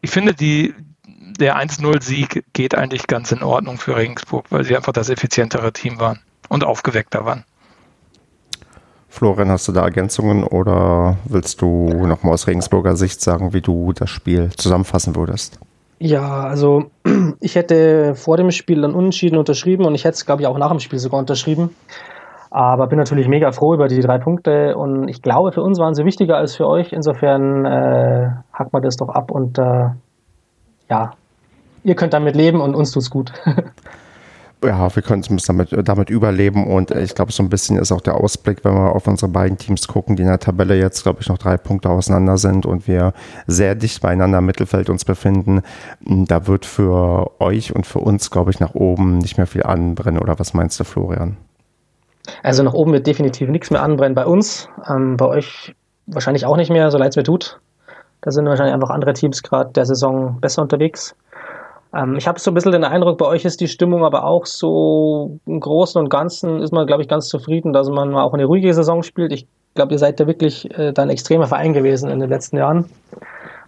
[0.00, 0.74] ich finde, die,
[1.06, 6.00] der 1-0-Sieg geht eigentlich ganz in Ordnung für Regensburg, weil sie einfach das effizientere Team
[6.00, 7.44] waren und aufgeweckter waren.
[9.08, 13.92] Florian, hast du da Ergänzungen oder willst du nochmal aus Regensburger Sicht sagen, wie du
[13.92, 15.60] das Spiel zusammenfassen würdest?
[16.04, 16.90] Ja, also
[17.40, 20.58] ich hätte vor dem Spiel dann unentschieden unterschrieben und ich hätte es, glaube ich, auch
[20.58, 21.76] nach dem Spiel sogar unterschrieben.
[22.50, 25.94] Aber bin natürlich mega froh über die drei Punkte und ich glaube, für uns waren
[25.94, 26.92] sie wichtiger als für euch.
[26.92, 29.90] Insofern äh, hacken wir das doch ab und äh,
[30.90, 31.12] ja,
[31.84, 33.32] ihr könnt damit leben und uns tut's gut.
[34.64, 38.00] ja, wir können zumindest damit, damit überleben und ich glaube, so ein bisschen ist auch
[38.00, 41.20] der Ausblick, wenn wir auf unsere beiden Teams gucken, die in der Tabelle jetzt, glaube
[41.20, 43.12] ich, noch drei Punkte auseinander sind und wir
[43.46, 45.62] sehr dicht beieinander im Mittelfeld uns befinden.
[46.00, 50.20] Da wird für euch und für uns, glaube ich, nach oben nicht mehr viel anbrennen.
[50.20, 51.36] Oder was meinst du, Florian?
[52.42, 54.68] Also nach oben wird definitiv nichts mehr anbrennen bei uns.
[54.88, 55.74] Ähm, bei euch
[56.06, 57.60] wahrscheinlich auch nicht mehr, so leid es mir tut.
[58.20, 61.16] Da sind wahrscheinlich einfach andere Teams gerade der Saison besser unterwegs.
[61.94, 64.46] Ähm, ich habe so ein bisschen den Eindruck, bei euch ist die Stimmung aber auch
[64.46, 68.44] so im Großen und Ganzen ist man, glaube ich, ganz zufrieden, dass man auch eine
[68.44, 69.32] ruhige Saison spielt.
[69.32, 72.86] Ich glaube, ihr seid ja wirklich äh, dann extremer Verein gewesen in den letzten Jahren.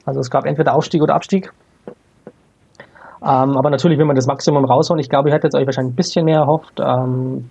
[0.04, 1.52] Also es gab entweder Aufstieg oder Abstieg.
[3.22, 5.00] Ähm, aber natürlich will man das Maximum raushauen.
[5.00, 6.78] Ich glaube, ihr hättet euch wahrscheinlich ein bisschen mehr erhofft.
[6.78, 7.48] Ähm,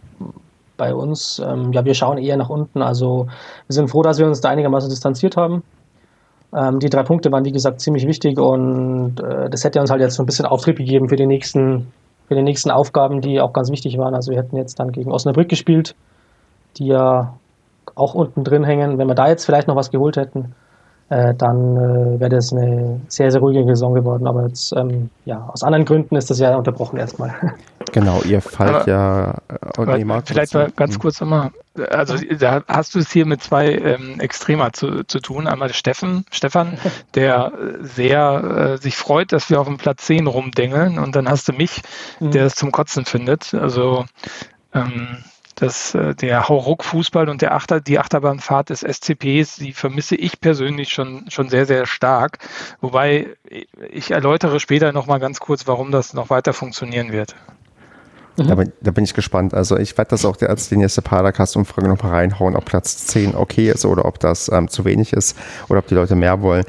[0.78, 2.82] bei uns, ähm, ja, wir schauen eher nach unten.
[2.82, 3.28] Also
[3.68, 5.64] wir sind froh, dass wir uns da einigermaßen distanziert haben.
[6.56, 10.02] Ähm, die drei Punkte waren, wie gesagt, ziemlich wichtig und äh, das hätte uns halt
[10.02, 11.92] jetzt so ein bisschen Auftrieb gegeben für die nächsten,
[12.28, 14.14] für die nächsten Aufgaben, die auch ganz wichtig waren.
[14.14, 15.96] Also wir hätten jetzt dann gegen Osnabrück gespielt,
[16.78, 17.34] die ja
[17.96, 18.98] auch unten drin hängen.
[18.98, 20.54] Wenn wir da jetzt vielleicht noch was geholt hätten,
[21.10, 24.28] äh, dann äh, wäre das eine sehr, sehr ruhige Saison geworden.
[24.28, 27.34] Aber jetzt, ähm, ja, aus anderen Gründen ist das ja unterbrochen erstmal.
[27.92, 29.36] Genau, ihr fallt aber, ja.
[29.78, 31.52] Äh, nee, vielleicht mal ganz kurz nochmal.
[31.90, 35.48] Also da hast du es hier mit zwei ähm, Extremer zu, zu tun.
[35.48, 36.78] Einmal Steffen, Stefan,
[37.16, 37.52] der
[37.82, 41.54] sehr äh, sich freut, dass wir auf dem Platz 10 rumdengeln und dann hast du
[41.54, 41.82] mich,
[42.20, 42.32] mhm.
[42.32, 43.54] der es zum Kotzen findet.
[43.54, 44.06] Also
[44.74, 45.24] ähm,
[45.56, 50.90] dass äh, der Hauruck-Fußball und der Achter, die Achterbahnfahrt des SCPs, die vermisse ich persönlich
[50.90, 52.40] schon, schon sehr, sehr stark.
[52.82, 53.36] Wobei
[53.90, 57.36] ich erläutere später nochmal ganz kurz, warum das noch weiter funktionieren wird.
[58.38, 58.48] Mhm.
[58.48, 59.54] Da, bin, da, bin, ich gespannt.
[59.54, 63.70] Also ich werde das auch als die nächste Padercast-Umfrage noch reinhauen, ob Platz 10 okay
[63.70, 65.38] ist oder ob das ähm, zu wenig ist
[65.70, 66.66] oder ob die Leute mehr wollen.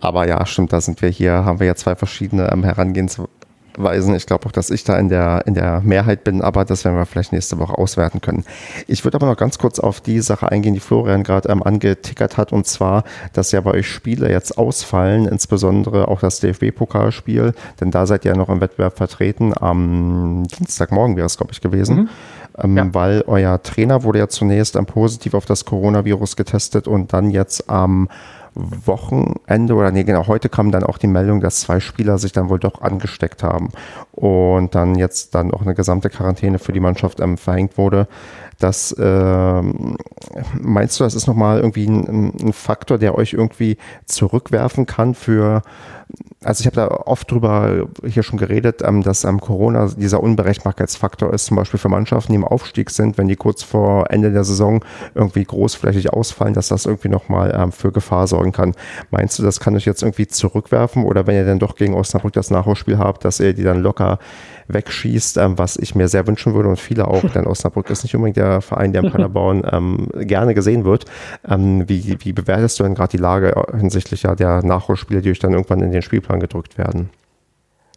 [0.00, 3.43] Aber ja, stimmt, da sind wir hier, haben wir ja zwei verschiedene ähm, Herangehensweisen
[3.76, 4.14] weisen.
[4.14, 6.96] Ich glaube auch, dass ich da in der, in der Mehrheit bin, aber das werden
[6.96, 8.44] wir vielleicht nächste Woche auswerten können.
[8.86, 12.36] Ich würde aber noch ganz kurz auf die Sache eingehen, die Florian gerade ähm, angetickert
[12.36, 17.90] hat, und zwar, dass ja bei euch Spiele jetzt ausfallen, insbesondere auch das DFB-Pokalspiel, denn
[17.90, 19.52] da seid ihr ja noch im Wettbewerb vertreten.
[19.58, 21.96] Am Dienstagmorgen wäre es, glaube ich, gewesen.
[21.96, 22.08] Mhm.
[22.56, 22.88] Ähm, ja.
[22.92, 27.68] Weil euer Trainer wurde ja zunächst ähm, positiv auf das Coronavirus getestet und dann jetzt
[27.68, 28.08] am ähm,
[28.54, 32.48] Wochenende oder nee, genau, heute kam dann auch die Meldung, dass zwei Spieler sich dann
[32.48, 33.70] wohl doch angesteckt haben
[34.12, 38.06] und dann jetzt dann auch eine gesamte Quarantäne für die Mannschaft ähm, verhängt wurde.
[38.58, 39.96] Das ähm,
[40.60, 43.76] meinst du, das ist nochmal irgendwie ein, ein Faktor, der euch irgendwie
[44.06, 45.62] zurückwerfen kann für
[46.42, 51.32] also ich habe da oft drüber hier schon geredet, ähm, dass ähm, Corona dieser Unberechenbarkeitsfaktor
[51.32, 54.44] ist, zum Beispiel für Mannschaften, die im Aufstieg sind, wenn die kurz vor Ende der
[54.44, 54.84] Saison
[55.14, 58.72] irgendwie großflächig ausfallen, dass das irgendwie nochmal ähm, für Gefahr sorgen kann.
[59.10, 62.32] Meinst du, das kann euch jetzt irgendwie zurückwerfen oder wenn ihr dann doch gegen Osnabrück
[62.34, 64.18] das Nachholspiel habt, dass ihr die dann locker
[64.68, 68.14] wegschießt, ähm, was ich mir sehr wünschen würde und viele auch, denn Osnabrück ist nicht
[68.14, 71.04] unbedingt der Verein, der in Paderborn ähm, gerne gesehen wird.
[71.48, 75.38] Ähm, wie, wie bewertest du denn gerade die Lage hinsichtlich ja der Nachholspiele, die euch
[75.38, 77.10] dann irgendwann in den Spielplan gedrückt werden?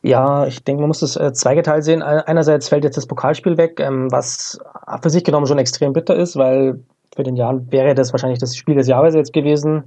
[0.03, 2.01] Ja, ich denke, man muss das äh, zweigeteilt sehen.
[2.01, 4.59] Einerseits fällt jetzt das Pokalspiel weg, ähm, was
[5.01, 6.79] für sich genommen schon extrem bitter ist, weil
[7.15, 9.85] für den Jahren wäre das wahrscheinlich das Spiel des Jahres jetzt gewesen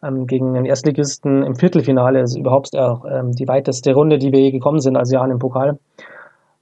[0.00, 2.20] gegen den Erstligisten im Viertelfinale.
[2.20, 5.30] Das ist überhaupt auch ähm, die weiteste Runde, die wir je gekommen sind als Jahren
[5.30, 5.78] im Pokal.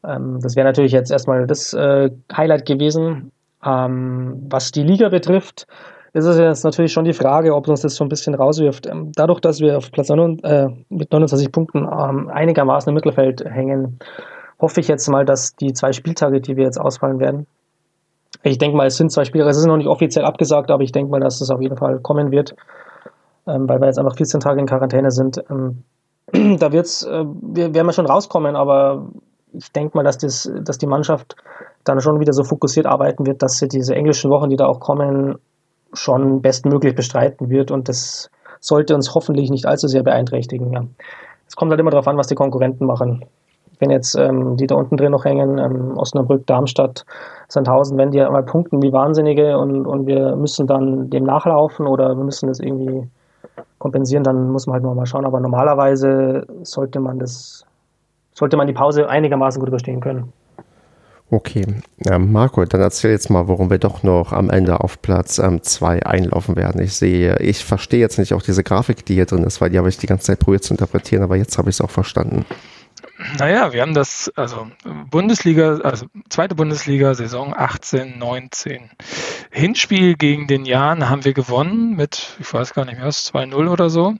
[0.04, 3.32] Ähm, das wäre natürlich jetzt erstmal das äh, Highlight gewesen.
[3.64, 5.66] Ähm, was die Liga betrifft,
[6.12, 8.86] ist es jetzt natürlich schon die Frage, ob uns das so ein bisschen rauswirft.
[8.86, 13.44] Ähm, dadurch, dass wir auf Platz 9, äh, mit 29 Punkten ähm, einigermaßen im Mittelfeld
[13.44, 13.98] hängen,
[14.58, 17.46] hoffe ich jetzt mal, dass die zwei Spieltage, die wir jetzt ausfallen werden,
[18.42, 20.92] ich denke mal, es sind zwei Spiele, es ist noch nicht offiziell abgesagt, aber ich
[20.92, 22.54] denke mal, dass es auf jeden Fall kommen wird
[23.46, 25.42] ähm, weil wir jetzt einfach 14 Tage in Quarantäne sind.
[25.50, 25.84] Ähm,
[26.58, 29.06] da wird's, äh, wir werden wir schon rauskommen, aber
[29.52, 31.36] ich denke mal, dass, das, dass die Mannschaft
[31.84, 34.80] dann schon wieder so fokussiert arbeiten wird, dass sie diese englischen Wochen, die da auch
[34.80, 35.38] kommen,
[35.92, 38.30] schon bestmöglich bestreiten wird und das
[38.60, 40.72] sollte uns hoffentlich nicht allzu sehr beeinträchtigen.
[40.72, 40.84] Ja.
[41.46, 43.24] Es kommt halt immer darauf an, was die Konkurrenten machen.
[43.78, 47.04] Wenn jetzt ähm, die da unten drin noch hängen, ähm, Osnabrück, Darmstadt,
[47.48, 52.16] Sandhausen, wenn die mal punkten wie Wahnsinnige und, und wir müssen dann dem nachlaufen oder
[52.16, 53.06] wir müssen das irgendwie
[53.86, 55.24] kompensieren, dann muss man halt mal schauen.
[55.24, 57.64] Aber normalerweise sollte man das,
[58.32, 60.32] sollte man die Pause einigermaßen gut überstehen können.
[61.28, 61.64] Okay,
[62.08, 65.94] ähm, Marco, dann erzähl jetzt mal, warum wir doch noch am Ende auf Platz 2
[65.94, 66.80] ähm, einlaufen werden.
[66.80, 69.78] Ich sehe, ich verstehe jetzt nicht auch diese Grafik, die hier drin ist, weil die
[69.78, 72.44] habe ich die ganze Zeit probiert zu interpretieren, aber jetzt habe ich es auch verstanden.
[73.38, 74.70] Naja, wir haben das, also
[75.10, 78.90] Bundesliga, also zweite Bundesliga, Saison 18, 19.
[79.50, 83.90] Hinspiel gegen den Jan haben wir gewonnen mit, ich weiß gar nicht mehr, 2-0 oder
[83.90, 84.14] so.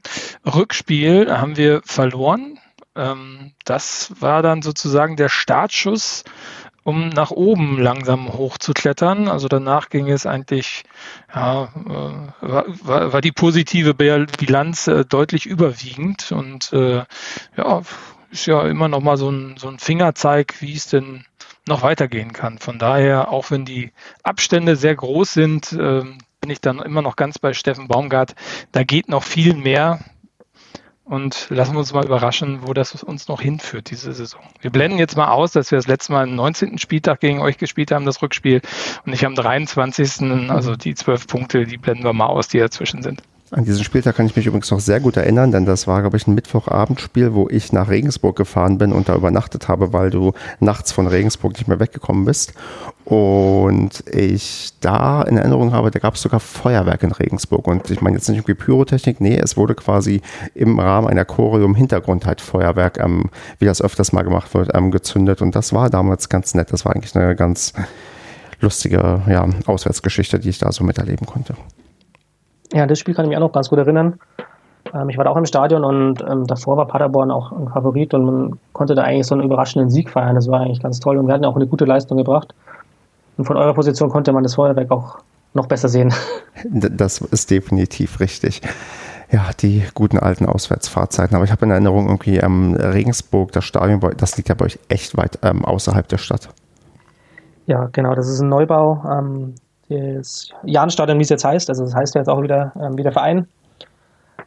[0.45, 2.59] Rückspiel haben wir verloren.
[2.95, 6.23] Ähm, das war dann sozusagen der Startschuss,
[6.83, 9.29] um nach oben langsam hochzuklettern.
[9.29, 10.83] Also danach ging es eigentlich,
[11.33, 17.03] ja, äh, war, war, die positive Bilanz äh, deutlich überwiegend und äh,
[17.57, 17.81] ja,
[18.31, 21.25] ist ja immer noch mal so ein, so ein Fingerzeig, wie es denn
[21.67, 22.57] noch weitergehen kann.
[22.57, 23.91] Von daher, auch wenn die
[24.23, 26.03] Abstände sehr groß sind, äh,
[26.41, 28.35] bin ich dann immer noch ganz bei Steffen Baumgart.
[28.71, 29.99] Da geht noch viel mehr.
[31.03, 34.41] und lassen wir uns mal überraschen, wo das uns noch hinführt, diese Saison.
[34.59, 36.77] Wir blenden jetzt mal aus, dass wir das letzte Mal am 19.
[36.79, 38.61] Spieltag gegen euch gespielt haben, das Rückspiel,
[39.05, 40.49] und nicht am 23.
[40.49, 43.21] Also die zwölf Punkte, die blenden wir mal aus, die dazwischen sind.
[43.51, 46.17] An diesen Spieltag kann ich mich übrigens noch sehr gut erinnern, denn das war, glaube
[46.17, 50.33] ich, ein Mittwochabendspiel, wo ich nach Regensburg gefahren bin und da übernachtet habe, weil du
[50.59, 52.53] nachts von Regensburg nicht mehr weggekommen bist.
[53.05, 57.67] Und ich da in Erinnerung habe, da gab es sogar Feuerwerk in Regensburg.
[57.67, 60.21] Und ich meine jetzt nicht irgendwie Pyrotechnik, nee, es wurde quasi
[60.53, 63.29] im Rahmen einer Choreo im Hintergrund halt Feuerwerk, ähm,
[63.59, 65.41] wie das öfters mal gemacht wird, ähm, gezündet.
[65.41, 66.73] Und das war damals ganz nett.
[66.73, 67.71] Das war eigentlich eine ganz
[68.59, 71.55] lustige ja, Auswärtsgeschichte, die ich da so miterleben konnte.
[72.73, 74.19] Ja, das Spiel kann ich mich auch noch ganz gut erinnern.
[74.93, 78.13] Ähm, ich war da auch im Stadion und ähm, davor war Paderborn auch ein Favorit
[78.13, 80.35] und man konnte da eigentlich so einen überraschenden Sieg feiern.
[80.35, 82.53] Das war eigentlich ganz toll und wir hatten auch eine gute Leistung gebracht.
[83.37, 85.19] Und von eurer Position konnte man das Feuerwerk auch
[85.53, 86.13] noch besser sehen.
[86.71, 88.63] Das ist definitiv richtig.
[89.29, 91.35] Ja, die guten alten Auswärtsfahrzeiten.
[91.35, 94.79] Aber ich habe in Erinnerung irgendwie ähm, Regensburg, das Stadion, das liegt ja bei euch
[94.89, 96.49] echt weit ähm, außerhalb der Stadt.
[97.67, 99.03] Ja, genau, das ist ein Neubau.
[99.07, 99.53] Ähm,
[99.89, 103.47] das Jahnstadion, wie es jetzt heißt, also das heißt jetzt auch wieder ähm, wie Verein,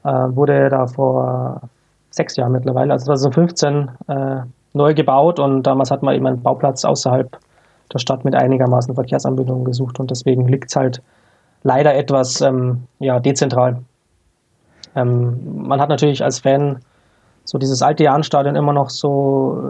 [0.05, 1.63] äh, wurde da vor
[2.11, 4.37] sechs Jahren mittlerweile, also 2015, äh,
[4.73, 7.39] neu gebaut und damals hat man eben einen Bauplatz außerhalb
[7.93, 11.03] der Stadt mit einigermaßen Verkehrsanbindungen gesucht und deswegen liegt es halt
[11.63, 13.83] leider etwas ähm, ja, dezentral.
[14.95, 16.81] Ähm, man hat natürlich als Fan
[17.45, 19.63] so dieses alte Jahnstadion immer noch so,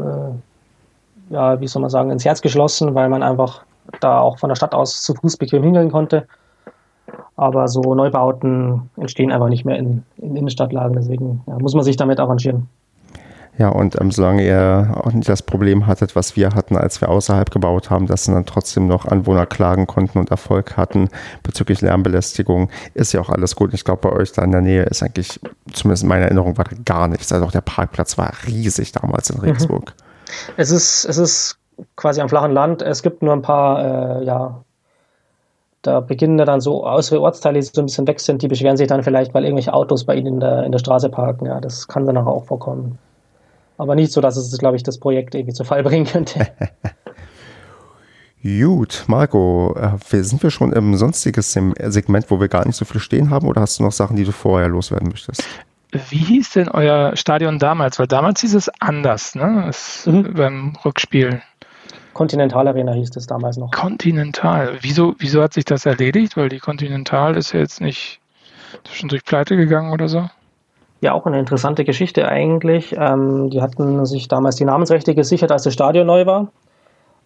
[1.31, 3.62] äh, ja, wie soll man sagen, ins Herz geschlossen, weil man einfach
[4.01, 6.26] da auch von der Stadt aus zu Fuß bequem hingehen konnte.
[7.36, 11.97] Aber so Neubauten entstehen einfach nicht mehr in, in Innenstadtlagen, deswegen ja, muss man sich
[11.97, 12.68] damit arrangieren.
[13.61, 17.11] Ja, und ähm, solange ihr auch nicht das Problem hattet, was wir hatten, als wir
[17.11, 21.11] außerhalb gebaut haben, dass dann trotzdem noch Anwohner klagen konnten und Erfolg hatten
[21.43, 23.74] bezüglich Lärmbelästigung, ist ja auch alles gut.
[23.74, 25.41] Ich glaube, bei euch da in der Nähe ist eigentlich,
[25.74, 27.32] zumindest in meiner Erinnerung, war da gar nichts.
[27.32, 29.95] Also auch der Parkplatz war riesig damals in Regensburg.
[30.57, 31.59] Es ist, es ist
[31.97, 32.83] quasi am flachen Land.
[32.83, 34.62] Es gibt nur ein paar, äh, ja,
[35.83, 38.89] da beginnen dann so äußere Ortsteile, die so ein bisschen weg sind, die beschweren sich
[38.89, 41.47] dann vielleicht, weil irgendwelche Autos bei ihnen in der, in der Straße parken.
[41.47, 42.99] Ja, das kann dann auch vorkommen.
[43.78, 46.49] Aber nicht so, dass es, glaube ich, das Projekt irgendwie zu Fall bringen könnte.
[48.43, 53.01] Gut, Marco, äh, sind wir schon im sonstiges Segment, wo wir gar nicht so viel
[53.01, 55.45] stehen haben, oder hast du noch Sachen, die du vorher loswerden möchtest?
[55.93, 57.99] Wie hieß denn euer Stadion damals?
[57.99, 59.66] Weil damals hieß es anders, ne?
[59.68, 60.35] Es, mhm.
[60.35, 61.43] Beim Rückspiel.
[62.12, 63.70] Continental Arena hieß es damals noch.
[63.70, 64.78] Continental.
[64.80, 66.36] Wieso, wieso hat sich das erledigt?
[66.36, 68.20] Weil die Continental ist ja jetzt nicht
[68.84, 70.28] zwischendurch pleite gegangen oder so.
[71.00, 72.94] Ja, auch eine interessante Geschichte eigentlich.
[72.96, 76.48] Ähm, die hatten sich damals die Namensrechte gesichert, als das Stadion neu war.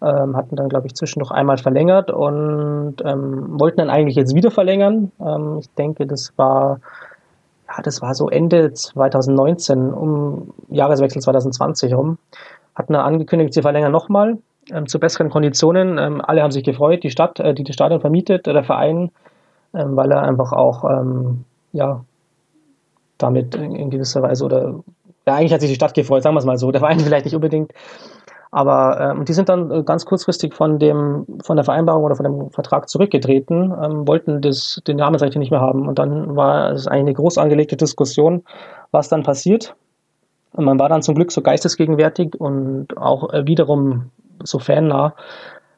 [0.01, 4.51] Ähm, hatten dann, glaube ich, zwischendurch einmal verlängert und ähm, wollten dann eigentlich jetzt wieder
[4.51, 5.11] verlängern.
[5.21, 6.81] Ähm, ich denke, das war,
[7.69, 12.19] ja, das war so Ende 2019, um Jahreswechsel 2020 rum.
[12.77, 14.39] Hatten dann angekündigt, sie verlängern nochmal
[14.71, 15.99] ähm, zu besseren Konditionen.
[15.99, 19.11] Ähm, alle haben sich gefreut, die Stadt, äh, die das Stadion vermietet, der Verein,
[19.75, 22.05] ähm, weil er einfach auch ähm, ja,
[23.19, 24.75] damit in, in, gewisser Weise oder
[25.27, 27.25] ja, eigentlich hat sich die Stadt gefreut, sagen wir es mal so, der Verein vielleicht
[27.25, 27.73] nicht unbedingt.
[28.51, 32.25] Aber ähm, die sind dann äh, ganz kurzfristig von dem von der Vereinbarung oder von
[32.25, 35.89] dem Vertrag zurückgetreten, ähm, wollten das, den Namensrechte nicht mehr haben.
[35.89, 38.45] Und dann war es eigentlich eine groß angelegte Diskussion,
[38.93, 39.75] was dann passiert.
[40.53, 44.13] Und man war dann zum Glück so geistesgegenwärtig und auch äh, wiederum
[44.43, 45.15] so fannah,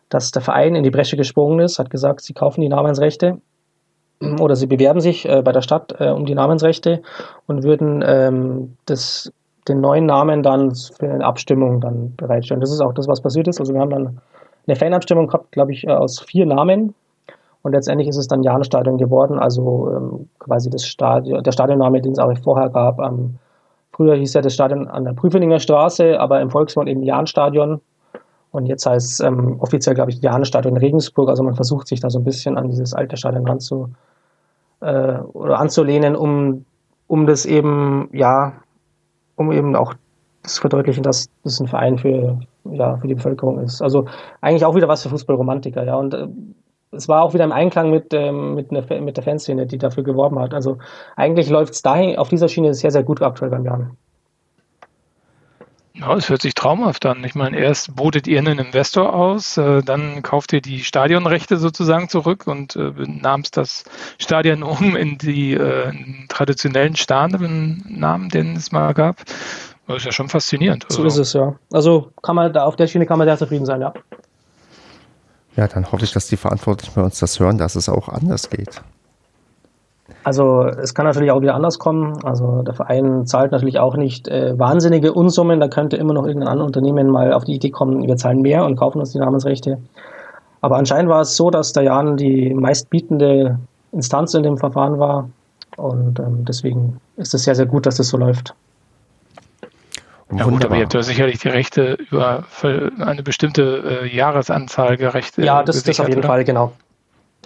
[0.08, 3.40] dass der Verein in die Bresche gesprungen ist, hat gesagt, sie kaufen die Namensrechte
[4.40, 7.02] oder sie bewerben sich äh, bei der Stadt äh, um die Namensrechte
[7.46, 9.32] und würden ähm, das,
[9.68, 12.60] den neuen Namen dann für eine Abstimmung dann bereitstellen.
[12.60, 13.60] Das ist auch das, was passiert ist.
[13.60, 14.20] Also wir haben dann
[14.66, 16.94] eine Fanabstimmung gehabt, glaube ich, äh, aus vier Namen.
[17.62, 22.12] Und letztendlich ist es dann Jahnstadion geworden, also ähm, quasi das Stadion, der Stadionname, den
[22.12, 23.00] es auch vorher gab.
[23.00, 23.38] Ähm,
[23.92, 27.80] früher hieß ja das Stadion an der Prüfeninger Straße, aber im Volksmund eben Jahnstadion.
[28.50, 31.28] Und jetzt heißt es ähm, offiziell, glaube ich, Janestadion Regensburg.
[31.28, 33.90] Also man versucht sich da so ein bisschen an dieses alte Stadion ranzu,
[34.80, 36.64] äh, oder anzulehnen, um,
[37.06, 38.54] um das eben, ja,
[39.36, 39.94] um eben auch
[40.42, 42.38] zu verdeutlichen, dass das ein Verein für,
[42.70, 43.82] ja, für die Bevölkerung ist.
[43.82, 44.06] Also
[44.40, 45.96] eigentlich auch wieder was für Fußballromantiker, ja.
[45.96, 46.28] Und äh,
[46.92, 50.04] es war auch wieder im Einklang mit, ähm, mit, ne, mit der Fanszene, die dafür
[50.04, 50.54] geworben hat.
[50.54, 50.78] Also
[51.16, 53.96] eigentlich läuft es dahin auf dieser Schiene sehr, sehr gut aktuell beim Jan.
[55.98, 57.24] Ja, es hört sich traumhaft an.
[57.24, 62.10] Ich meine, erst botet ihr einen Investor aus, äh, dann kauft ihr die Stadionrechte sozusagen
[62.10, 63.84] zurück und äh, nahmst das
[64.18, 65.92] Stadion um in die äh,
[66.28, 69.22] traditionellen Stadionnamen, den es mal gab.
[69.86, 70.84] Das ist ja schon faszinierend.
[70.84, 71.02] Also.
[71.02, 71.54] So ist es, ja.
[71.72, 73.94] Also kann man da auf der Schiene kann man sehr zufrieden sein, ja.
[75.56, 78.50] Ja, dann hoffe ich, dass die Verantwortlichen bei uns das hören, dass es auch anders
[78.50, 78.82] geht.
[80.26, 82.18] Also es kann natürlich auch wieder anders kommen.
[82.24, 85.60] Also der Verein zahlt natürlich auch nicht äh, wahnsinnige Unsummen.
[85.60, 88.64] Da könnte immer noch irgendein anderes Unternehmen mal auf die Idee kommen, wir zahlen mehr
[88.64, 89.78] und kaufen uns die Namensrechte.
[90.62, 93.60] Aber anscheinend war es so, dass der Jan die meistbietende
[93.92, 95.30] Instanz in dem Verfahren war.
[95.76, 98.52] Und ähm, deswegen ist es sehr, sehr gut, dass das so läuft.
[100.32, 105.38] Ja gut, aber ihr habt ja sicherlich die Rechte über eine bestimmte äh, Jahresanzahl gerecht.
[105.38, 106.26] Ja, das, das auf jeden oder?
[106.26, 106.72] Fall, genau.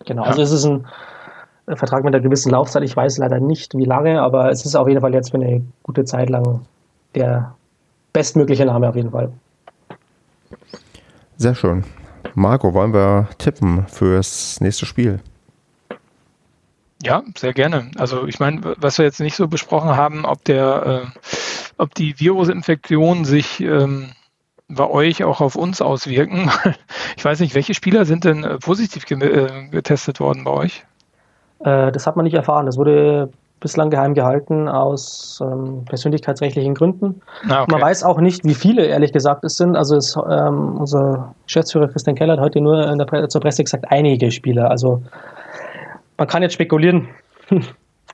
[0.06, 0.22] Genau.
[0.22, 0.28] Ja.
[0.30, 0.86] Also es ist ein
[1.66, 2.82] Vertrag mit einer gewissen Laufzeit.
[2.82, 5.62] Ich weiß leider nicht, wie lange, aber es ist auf jeden Fall jetzt für eine
[5.82, 6.62] gute Zeit lang
[7.14, 7.54] der
[8.12, 9.32] bestmögliche Name auf jeden Fall.
[11.36, 11.84] Sehr schön.
[12.34, 15.20] Marco, wollen wir tippen fürs nächste Spiel?
[17.02, 17.90] Ja, sehr gerne.
[17.96, 21.20] Also ich meine, was wir jetzt nicht so besprochen haben, ob der, äh,
[21.78, 24.10] ob die Virusinfektionen sich ähm,
[24.68, 26.50] bei euch auch auf uns auswirken.
[27.16, 30.84] ich weiß nicht, welche Spieler sind denn äh, positiv ge äh, getestet worden bei euch?
[31.60, 32.66] Äh, das hat man nicht erfahren.
[32.66, 33.30] Das wurde
[33.60, 37.20] bislang geheim gehalten aus ähm, persönlichkeitsrechtlichen Gründen.
[37.48, 37.72] Ah, okay.
[37.72, 39.76] Man weiß auch nicht, wie viele ehrlich gesagt es sind.
[39.76, 43.62] Also es, ähm, unser Geschäftsführer Christian Keller hat heute nur in der Pre zur Presse
[43.62, 44.70] gesagt, einige Spieler.
[44.70, 45.02] Also
[46.16, 47.08] man kann jetzt spekulieren.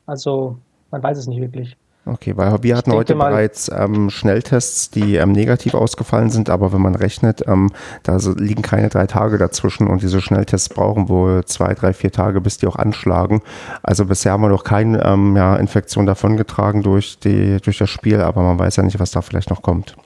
[0.07, 0.59] also
[0.91, 1.77] man weiß es nicht wirklich.
[2.09, 6.81] Okay, weil wir hatten heute bereits ähm, Schnelltests, die ähm, negativ ausgefallen sind, aber wenn
[6.81, 7.73] man rechnet, ähm,
[8.05, 12.41] da liegen keine drei Tage dazwischen und diese Schnelltests brauchen wohl zwei, drei, vier Tage,
[12.41, 13.43] bis die auch anschlagen.
[13.83, 18.21] Also bisher haben wir noch keine ähm, ja, Infektion davongetragen durch, die, durch das Spiel,
[18.21, 19.97] aber man weiß ja nicht, was da vielleicht noch kommt.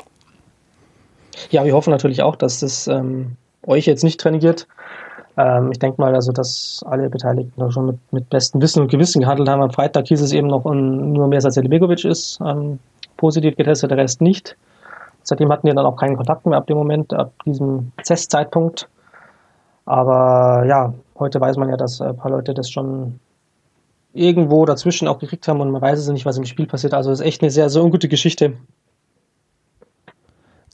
[1.51, 3.37] Ja, wir hoffen natürlich auch, dass das ähm,
[3.67, 4.67] euch jetzt nicht trainiert.
[5.41, 8.91] Ähm, ich denke mal, also, dass alle Beteiligten da schon mit, mit bestem Wissen und
[8.91, 9.62] Gewissen gehandelt haben.
[9.62, 12.78] Am Freitag hieß es eben noch, um, nur mehr Saseli Begovic ist ähm,
[13.16, 14.57] positiv getestet, der Rest nicht.
[15.22, 18.88] Seitdem hatten wir dann auch keinen Kontakt mehr ab dem Moment, ab diesem Testzeitpunkt.
[19.86, 23.18] Aber ja, heute weiß man ja, dass ein paar Leute das schon
[24.12, 26.93] irgendwo dazwischen auch gekriegt haben und man weiß es nicht, was im Spiel passiert.
[26.93, 28.55] Also es ist echt eine sehr, sehr ungute Geschichte.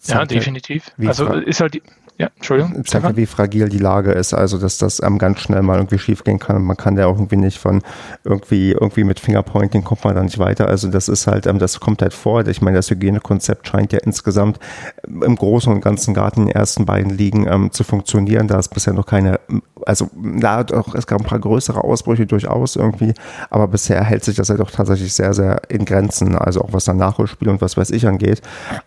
[0.05, 0.93] Ja, definitiv.
[0.99, 1.83] Also ist halt die,
[2.19, 2.83] ja, Entschuldigung.
[2.87, 5.99] Zeigt ja, wie fragil die Lage ist, also dass das ähm, ganz schnell mal irgendwie
[5.99, 6.63] schief gehen kann.
[6.63, 7.83] Man kann ja auch irgendwie nicht von
[8.25, 10.67] irgendwie, irgendwie mit Fingerpointing kommt man da nicht weiter.
[10.67, 12.47] Also das ist halt, ähm, das kommt halt vor.
[12.47, 14.59] Ich meine, das Hygienekonzept scheint ja insgesamt
[15.07, 18.49] ähm, im Großen und Ganzen Garten in den ersten beiden Ligen ähm, zu funktionieren.
[18.49, 19.39] Da ist bisher noch keine,
[19.87, 23.15] also da auch, es gab ein paar größere Ausbrüche durchaus irgendwie,
[23.51, 26.37] aber bisher hält sich das ja doch tatsächlich sehr, sehr in Grenzen.
[26.37, 28.43] Also auch was dann Nachholspiel und was weiß ich angeht.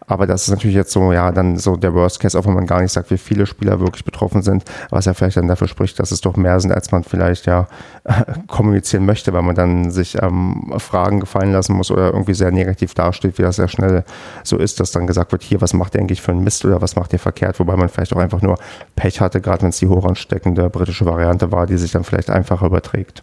[0.08, 2.68] Aber das ist natürlich jetzt so, ja, dann so der Worst Case, auch wenn man
[2.68, 6.00] gar nicht sagt, wie viele Spieler wirklich betroffen sind, was ja vielleicht dann dafür spricht,
[6.00, 7.68] dass es doch mehr sind, als man vielleicht ja
[8.47, 12.93] kommunizieren möchte, weil man dann sich ähm, Fragen gefallen lassen muss oder irgendwie sehr negativ
[12.93, 14.04] dasteht, wie das sehr schnell
[14.43, 16.82] so ist, dass dann gesagt wird, hier, was macht ihr eigentlich für einen Mist oder
[16.82, 18.58] was macht ihr verkehrt, wobei man vielleicht auch einfach nur
[18.97, 22.66] Pech hatte, gerade wenn es die hochansteckende britische Variante war, die sich dann vielleicht einfacher
[22.66, 23.22] überträgt.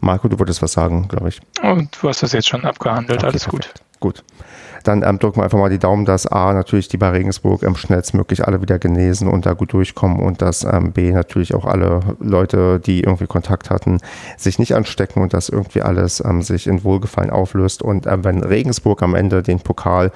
[0.00, 1.40] Marco, du wolltest was sagen, glaube ich.
[1.62, 3.74] Und du hast das jetzt schon abgehandelt, okay, alles perfekt.
[4.00, 4.22] gut.
[4.22, 4.24] Gut
[4.86, 7.76] dann ähm, drücken wir einfach mal die Daumen, dass A, natürlich die bei Regensburg ähm,
[7.76, 12.00] schnellstmöglich alle wieder genesen und da gut durchkommen und dass ähm, B, natürlich auch alle
[12.20, 13.98] Leute, die irgendwie Kontakt hatten,
[14.36, 17.82] sich nicht anstecken und dass irgendwie alles ähm, sich in Wohlgefallen auflöst.
[17.82, 20.12] Und ähm, wenn Regensburg am Ende den Pokal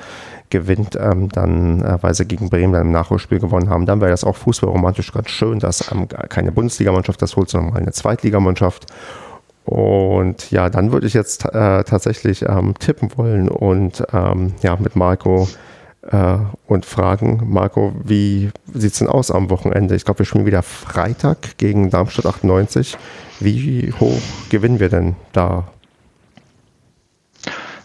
[0.51, 4.11] gewinnt, ähm, dann, äh, weil sie gegen Bremen dann im Nachholspiel gewonnen haben, dann wäre
[4.11, 8.87] das auch fußballromantisch ganz schön, dass ähm, keine Bundesligamannschaft das holt, sondern mal eine Zweitligamannschaft.
[9.65, 14.97] Und ja, dann würde ich jetzt äh, tatsächlich ähm, tippen wollen und ähm, ja, mit
[14.97, 15.49] Marco
[16.11, 19.95] äh, und fragen, Marco, wie sieht es denn aus am Wochenende?
[19.95, 22.97] Ich glaube, wir spielen wieder Freitag gegen Darmstadt 98.
[23.39, 25.69] Wie hoch gewinnen wir denn da?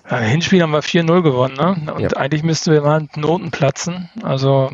[0.09, 1.93] Ja, Hinspiel haben wir 4-0 gewonnen, ne?
[1.93, 2.09] Und ja.
[2.17, 4.09] eigentlich müssten wir mal Noten platzen.
[4.21, 4.71] Also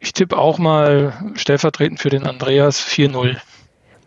[0.00, 3.36] ich tippe auch mal stellvertretend für den Andreas 4-0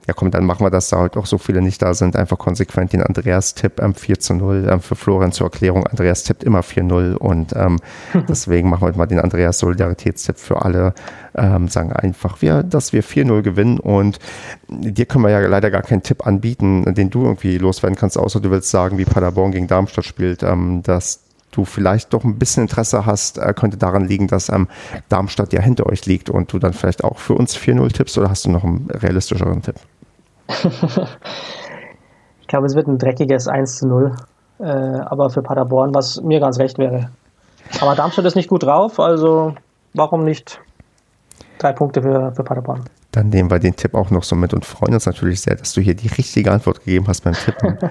[0.07, 2.37] ja komm, dann machen wir das, da heute auch so viele nicht da sind, einfach
[2.37, 4.67] konsequent den Andreas-Tipp ähm, 4 zu 0.
[4.69, 7.79] Ähm, für Florian zur Erklärung, Andreas tippt immer 4-0 und ähm,
[8.27, 10.93] deswegen machen wir heute mal den Andreas-Solidaritätstipp für alle.
[11.35, 14.19] Ähm, sagen einfach, wir, dass wir 4-0 gewinnen und
[14.67, 18.39] dir können wir ja leider gar keinen Tipp anbieten, den du irgendwie loswerden kannst, außer
[18.39, 22.63] du willst sagen, wie Paderborn gegen Darmstadt spielt, ähm, dass du vielleicht doch ein bisschen
[22.63, 24.67] Interesse hast, äh, könnte daran liegen, dass ähm,
[25.09, 28.29] Darmstadt ja hinter euch liegt und du dann vielleicht auch für uns 4-0 tippst oder
[28.29, 29.75] hast du noch einen realistischeren Tipp?
[32.41, 34.15] ich glaube, es wird ein dreckiges 1 zu 0.
[34.59, 37.09] Äh, aber für Paderborn, was mir ganz recht wäre.
[37.81, 39.55] Aber Darmstadt ist nicht gut drauf, also
[39.93, 40.59] warum nicht
[41.57, 42.83] drei Punkte für, für Paderborn?
[43.11, 45.73] Dann nehmen wir den Tipp auch noch so mit und freuen uns natürlich sehr, dass
[45.73, 47.77] du hier die richtige Antwort gegeben hast beim Tippen.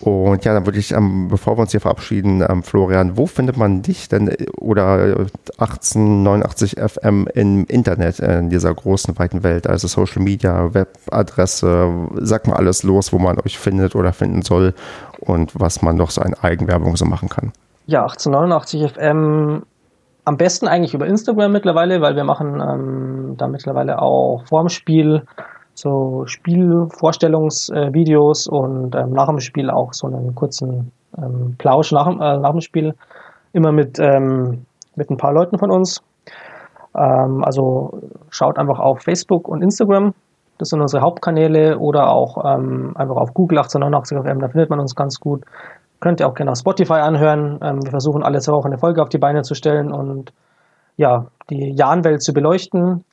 [0.00, 3.58] Und ja, dann würde ich, ähm, bevor wir uns hier verabschieden, ähm, Florian, wo findet
[3.58, 5.26] man dich denn äh, oder
[5.58, 9.66] 1889 FM im Internet in dieser großen, weiten Welt?
[9.66, 14.74] Also Social Media, Webadresse, sag mal alles los, wo man euch findet oder finden soll
[15.20, 17.52] und was man noch so eine Eigenwerbung so machen kann.
[17.86, 19.62] Ja, 1889 FM
[20.24, 25.24] am besten eigentlich über Instagram mittlerweile, weil wir machen ähm, da mittlerweile auch vorm Spiel
[25.80, 32.38] so Spielvorstellungsvideos und ähm, nach dem Spiel auch so einen kurzen ähm, Plausch nach, äh,
[32.38, 32.94] nach dem Spiel,
[33.52, 36.02] immer mit, ähm, mit ein paar Leuten von uns.
[36.94, 38.00] Ähm, also
[38.30, 40.14] schaut einfach auf Facebook und Instagram,
[40.58, 44.80] das sind unsere Hauptkanäle, oder auch ähm, einfach auf Google 1889 FM, da findet man
[44.80, 45.44] uns ganz gut.
[46.00, 47.58] Könnt ihr auch gerne auf Spotify anhören.
[47.62, 50.32] Ähm, wir versuchen alle zwei Wochen eine Folge auf die Beine zu stellen und
[50.96, 53.04] ja, die Jahnwelt zu beleuchten.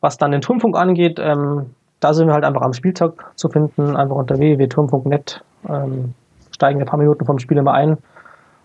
[0.00, 3.96] Was dann den Turmfunk angeht, ähm, da sind wir halt einfach am Spieltag zu finden,
[3.96, 6.14] einfach unter www.turm.net, ähm,
[6.50, 7.96] steigen ein paar Minuten vom Spiel immer ein.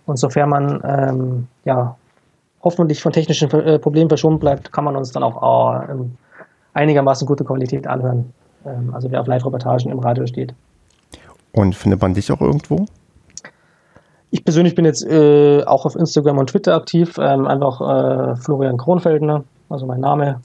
[0.06, 1.96] Und sofern man ähm, ja,
[2.64, 5.88] hoffentlich von technischen äh, Problemen verschont bleibt, kann man uns dann auch äh,
[6.74, 8.34] einigermaßen gute Qualität anhören.
[8.66, 10.56] Ähm, also wer auf Live-Reportagen im Radio steht.
[11.52, 12.86] Und findet man dich auch irgendwo?
[14.32, 18.78] Ich persönlich bin jetzt äh, auch auf Instagram und Twitter aktiv, ähm, einfach äh, Florian
[18.78, 20.42] Kronfeldner, also mein Name,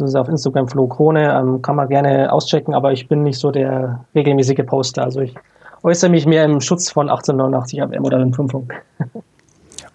[0.00, 3.38] das ist auf Instagram Flo Krone, ähm, kann man gerne auschecken, aber ich bin nicht
[3.38, 5.04] so der regelmäßige Poster.
[5.04, 5.34] Also ich
[5.82, 8.52] äußere mich mehr im Schutz von 1889 AM oder dem 5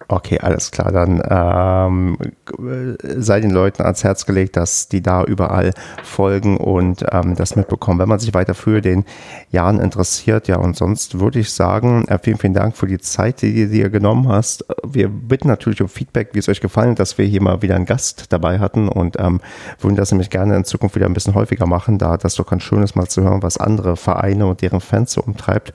[0.08, 0.92] Okay, alles klar.
[0.92, 2.16] Dann ähm,
[3.18, 5.72] sei den Leuten ans Herz gelegt, dass die da überall
[6.04, 9.04] folgen und ähm, das mitbekommen, wenn man sich weiter für den
[9.50, 10.46] Jahren interessiert.
[10.46, 13.68] Ja, und sonst würde ich sagen, äh, vielen, vielen Dank für die Zeit, die du
[13.68, 14.64] dir genommen hast.
[14.84, 17.74] Wir bitten natürlich um Feedback, wie es euch gefallen hat, dass wir hier mal wieder
[17.74, 19.40] einen Gast dabei hatten und ähm,
[19.80, 22.62] würden das nämlich gerne in Zukunft wieder ein bisschen häufiger machen, da das doch ganz
[22.62, 25.72] schön ist, mal zu hören, was andere Vereine und deren Fans so umtreibt.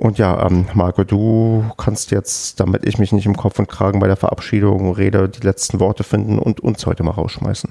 [0.00, 4.00] Und ja, ähm, Marco, du kannst jetzt, damit ich mich nicht im Kopf und Kragen
[4.00, 7.70] bei der Verabschiedung rede, die letzten Worte finden und uns heute mal rausschmeißen.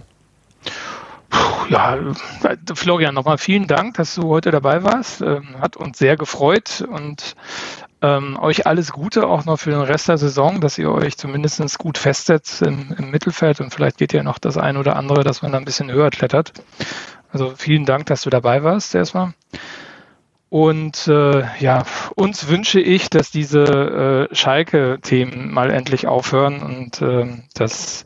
[1.70, 1.98] Ja,
[2.76, 5.22] Florian, nochmal vielen Dank, dass du heute dabei warst.
[5.22, 7.36] Ähm, hat uns sehr gefreut und
[8.04, 11.80] ähm, euch alles Gute auch noch für den Rest der Saison, dass ihr euch zumindest
[11.80, 15.42] gut festsetzt im, im Mittelfeld und vielleicht geht ja noch das ein oder andere, dass
[15.42, 16.54] man da ein bisschen höher klettert.
[17.34, 19.34] Also vielen Dank, dass du dabei warst erstmal.
[20.50, 21.84] Und äh, ja,
[22.16, 28.04] uns wünsche ich, dass diese äh, Schalke-Themen mal endlich aufhören und äh, dass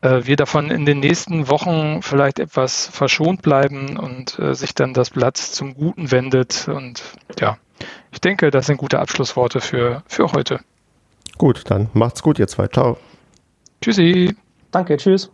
[0.00, 4.92] äh, wir davon in den nächsten Wochen vielleicht etwas verschont bleiben und äh, sich dann
[4.92, 6.68] das Blatt zum Guten wendet.
[6.68, 7.02] Und
[7.38, 7.58] ja,
[8.10, 10.60] ich denke, das sind gute Abschlussworte für, für heute.
[11.36, 12.66] Gut, dann macht's gut, ihr zwei.
[12.66, 12.98] Ciao.
[13.80, 14.34] Tschüssi.
[14.72, 15.30] Danke, tschüss.